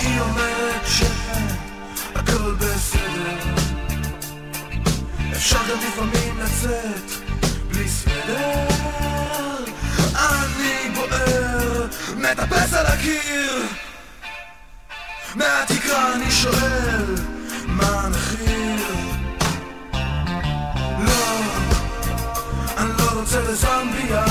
היא 0.00 0.20
אומרת 0.20 0.82
שהכל 0.86 2.54
בסדר. 2.54 3.38
אפשר 5.32 5.58
גם 5.70 5.78
לפעמים 5.88 6.38
לצאת 6.38 7.10
בלי 7.68 7.88
סוודר. 7.88 8.89
בוער, 11.08 11.86
מטפס 12.16 12.74
על 12.74 12.86
הקיר. 12.86 13.66
מהתקרה 15.34 16.14
אני 16.14 16.30
שואל, 16.30 17.14
מה 17.66 18.00
המחיר? 18.00 18.86
לא, 20.98 21.40
אני 22.76 22.90
לא 22.98 23.20
רוצה 23.20 23.40
לזמביה. 23.40 24.29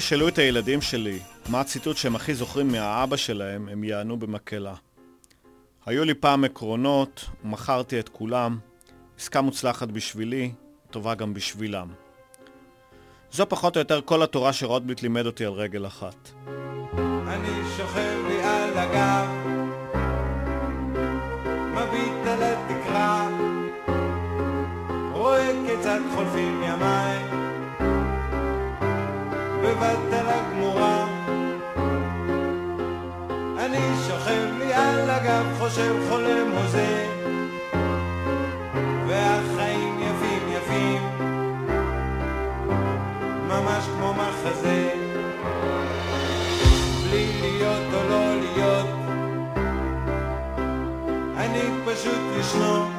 תשאלו 0.00 0.28
את 0.28 0.38
הילדים 0.38 0.80
שלי 0.80 1.18
מה 1.48 1.60
הציטוט 1.60 1.96
שהם 1.96 2.16
הכי 2.16 2.34
זוכרים 2.34 2.68
מהאבא 2.68 3.16
שלהם, 3.16 3.68
הם 3.68 3.84
יענו 3.84 4.16
במקהלה. 4.16 4.74
היו 5.86 6.04
לי 6.04 6.14
פעם 6.14 6.44
עקרונות, 6.44 7.24
ומכרתי 7.44 8.00
את 8.00 8.08
כולם, 8.08 8.58
עסקה 9.18 9.40
מוצלחת 9.40 9.88
בשבילי, 9.88 10.52
טובה 10.90 11.14
גם 11.14 11.34
בשבילם. 11.34 11.88
זו 13.32 13.48
פחות 13.48 13.76
או 13.76 13.80
יותר 13.80 14.00
כל 14.00 14.22
התורה 14.22 14.52
שרוטבליט 14.52 15.02
לימד 15.02 15.26
אותי 15.26 15.44
על 15.44 15.52
רגל 15.52 15.86
אחת. 15.86 16.30
אני 17.26 17.62
שוכב 17.76 18.18
לי 18.28 18.42
על 18.42 18.78
הגב, 18.78 19.28
מביט 21.72 22.26
על 22.26 22.42
התקרה, 22.42 23.28
רואה 25.12 25.52
כיצד 25.66 26.00
חולפים 26.14 26.62
ימיי, 26.62 27.29
בבטלה 29.80 30.42
גמורה. 30.50 31.06
אני 33.58 33.78
שוכב 34.06 34.48
לי 34.58 34.74
על 34.74 35.10
הגב, 35.10 35.44
חושב 35.58 35.94
חולם 36.08 36.52
הוזה, 36.56 37.06
והחיים 39.06 40.00
יפים 40.00 40.52
יפים, 40.52 41.02
ממש 43.48 43.84
כמו 43.96 44.14
מחזה. 44.14 44.90
בלי 47.02 47.40
להיות 47.40 47.94
או 47.94 48.08
לא 48.08 48.36
להיות, 48.36 48.86
אני 51.36 51.62
פשוט 51.86 52.20
ישנו, 52.40 52.90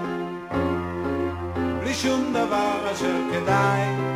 בלי 1.79 1.93
שום 1.93 2.33
דבר 2.33 2.91
אשר 2.91 3.15
כדאי 3.31 4.11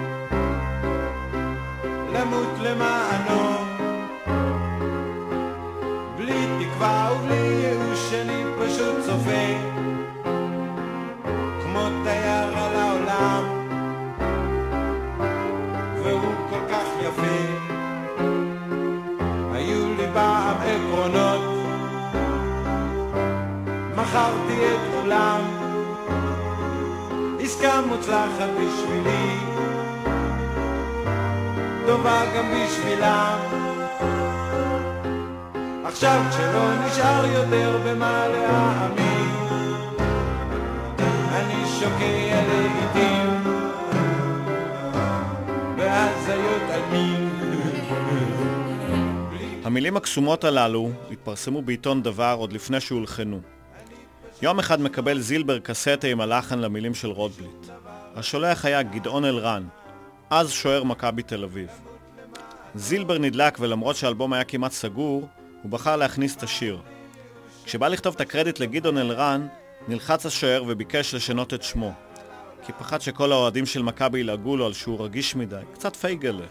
למות 2.15 2.59
למענו. 2.59 3.55
בלי 6.17 6.47
תקווה 6.59 7.09
ובלי 7.11 7.35
ייאוש 7.35 8.13
אני 8.13 8.43
פשוט 8.59 8.95
צופה, 9.05 9.45
כמו 11.63 11.87
תייר 12.03 12.57
על 12.57 12.75
העולם, 12.75 13.43
והוא 16.03 16.33
כל 16.49 16.59
כך 16.71 16.87
יפה. 17.01 17.37
היו 19.53 19.95
לי 19.97 20.05
פעם 20.13 20.57
עקרונות, 20.57 21.41
מכרתי 23.95 24.73
את 24.73 24.79
כולם, 24.93 25.41
עסקה 27.39 27.81
מוצלחת 27.87 28.49
בשבילי, 28.59 29.54
טובה 31.87 32.21
גם 32.35 32.45
בשבילם. 32.51 33.39
עכשיו 35.85 36.21
כשלא 36.29 36.85
נשאר 36.85 37.25
יותר 37.25 37.79
במה 37.85 38.27
להאמין, 38.27 39.29
אני 41.31 41.65
שוקע 41.79 42.41
לעיתים 42.47 43.43
בהזיות 45.77 46.69
על 46.73 46.81
מין. 46.91 47.29
המילים 49.63 49.97
הקסומות 49.97 50.43
הללו 50.43 50.89
התפרסמו 51.11 51.61
בעיתון 51.61 52.01
דבר 52.03 52.35
עוד 52.37 52.53
לפני 52.53 52.79
שהולחנו. 52.79 53.39
יום 54.41 54.59
אחד 54.59 54.81
מקבל 54.81 55.19
זילבר 55.19 55.59
קסטה 55.59 56.07
עם 56.07 56.21
הלחן 56.21 56.59
למילים 56.59 56.93
של 56.93 57.07
רוטבליט. 57.07 57.67
השולח 58.15 58.65
היה 58.65 58.83
גדעון 58.83 59.25
אלרן, 59.25 59.63
אז 60.29 60.51
שוער 60.51 60.83
מכבי 60.83 61.23
תל 61.23 61.43
אביב. 61.43 61.69
זילבר 62.75 63.17
נדלק 63.17 63.57
ולמרות 63.59 63.95
שהאלבום 63.95 64.33
היה 64.33 64.43
כמעט 64.43 64.71
סגור, 64.71 65.27
הוא 65.61 65.71
בחר 65.71 65.95
להכניס 65.95 66.35
את 66.35 66.43
השיר. 66.43 66.79
כשבא 67.65 67.87
לכתוב 67.87 68.15
את 68.15 68.21
הקרדיט 68.21 68.59
לגדעון 68.59 68.97
אלרן, 68.97 69.47
נלחץ 69.87 70.25
השוער 70.25 70.63
וביקש 70.67 71.13
לשנות 71.13 71.53
את 71.53 71.63
שמו. 71.63 71.93
כי 72.65 72.73
פחד 72.73 73.01
שכל 73.01 73.31
האוהדים 73.31 73.65
של 73.65 73.81
מכבי 73.81 74.19
ילעגו 74.19 74.57
לו 74.57 74.65
על 74.65 74.73
שהוא 74.73 75.05
רגיש 75.05 75.35
מדי, 75.35 75.61
קצת 75.73 75.95
פייגלה. 75.95 76.45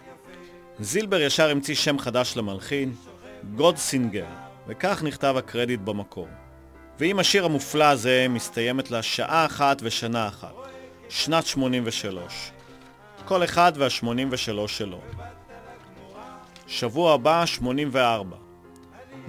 זילבר 0.81 1.21
ישר 1.21 1.51
המציא 1.51 1.75
שם 1.75 1.99
חדש 1.99 2.37
למלחין, 2.37 2.95
גודסינגר, 3.55 4.27
וכך 4.69 5.03
נכתב 5.03 5.35
הקרדיט 5.39 5.81
במקור. 5.81 6.29
ועם 6.99 7.19
השיר 7.19 7.45
המופלא 7.45 7.85
הזה 7.85 8.27
מסתיימת 8.29 8.91
לה 8.91 9.03
שעה 9.03 9.47
אחת 9.47 9.79
ושנה 9.83 10.29
אחת, 10.29 10.55
שנת 11.09 11.47
83. 11.47 12.54
כל 13.25 13.45
אחד 13.45 13.73
וה-83 13.77 14.69
שלו. 14.69 15.01
שבוע 16.67 17.15
הבא, 17.15 17.47
84. 17.47 18.37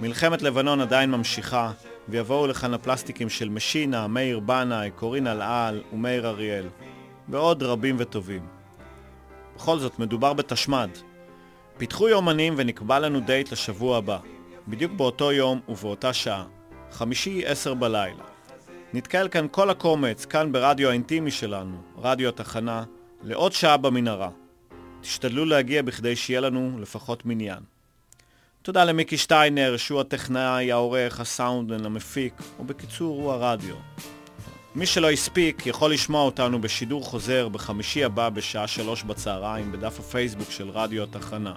מלחמת 0.00 0.42
לבנון 0.42 0.80
עדיין 0.80 1.10
ממשיכה, 1.10 1.72
ויבואו 2.08 2.46
לכאן 2.46 2.74
הפלסטיקים 2.74 3.28
של 3.28 3.48
משינה, 3.48 4.06
מאיר 4.06 4.40
בנאי, 4.40 4.90
קורין 4.90 5.26
אלעל 5.26 5.82
ומאיר 5.92 6.28
אריאל, 6.28 6.68
ועוד 7.28 7.62
רבים 7.62 7.96
וטובים. 7.98 8.46
בכל 9.56 9.78
זאת, 9.78 9.98
מדובר 9.98 10.32
בתשמד. 10.32 10.90
פיתחו 11.78 12.08
יומנים 12.08 12.54
ונקבע 12.56 12.98
לנו 12.98 13.20
דייט 13.20 13.52
לשבוע 13.52 13.98
הבא, 13.98 14.18
בדיוק 14.68 14.92
באותו 14.92 15.32
יום 15.32 15.60
ובאותה 15.68 16.12
שעה, 16.12 16.44
חמישי 16.92 17.46
עשר 17.46 17.74
בלילה. 17.74 18.24
נתקהל 18.94 19.28
כאן 19.28 19.46
כל 19.50 19.70
הקומץ, 19.70 20.24
כאן 20.24 20.52
ברדיו 20.52 20.88
האינטימי 20.88 21.30
שלנו, 21.30 21.76
רדיו 21.98 22.28
התחנה, 22.28 22.84
לעוד 23.22 23.52
שעה 23.52 23.76
במנהרה. 23.76 24.30
תשתדלו 25.00 25.44
להגיע 25.44 25.82
בכדי 25.82 26.16
שיהיה 26.16 26.40
לנו 26.40 26.78
לפחות 26.80 27.26
מניין. 27.26 27.58
תודה 28.62 28.84
למיקי 28.84 29.16
שטיינר, 29.16 29.76
שהוא 29.76 30.00
הטכנאי, 30.00 30.72
העורך, 30.72 31.20
הסאונדן, 31.20 31.84
המפיק, 31.84 32.34
ובקיצור, 32.60 33.22
הוא 33.22 33.32
הרדיו. 33.32 33.74
מי 34.74 34.86
שלא 34.86 35.10
הספיק 35.10 35.66
יכול 35.66 35.92
לשמוע 35.92 36.22
אותנו 36.22 36.60
בשידור 36.60 37.04
חוזר 37.04 37.48
בחמישי 37.48 38.04
הבא 38.04 38.28
בשעה 38.28 38.66
שלוש 38.66 39.02
בצהריים 39.02 39.72
בדף 39.72 40.00
הפייסבוק 40.00 40.50
של 40.50 40.70
רדיו 40.70 41.02
התחנה. 41.02 41.54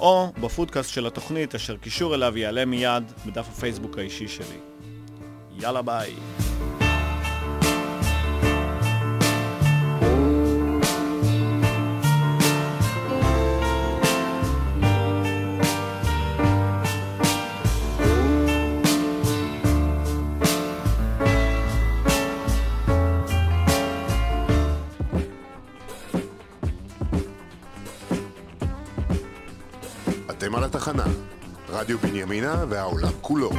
או 0.00 0.32
בפודקאסט 0.40 0.90
של 0.90 1.06
התוכנית 1.06 1.54
אשר 1.54 1.76
קישור 1.76 2.14
אליו 2.14 2.38
יעלה 2.38 2.64
מיד 2.64 3.12
בדף 3.26 3.48
הפייסבוק 3.48 3.98
האישי 3.98 4.28
שלי. 4.28 4.58
יאללה 5.58 5.82
ביי. 5.82 6.14
רדיו 31.94 32.08
בנימינה 32.10 32.64
והעולם 32.68 33.12
כולו. 33.20 33.50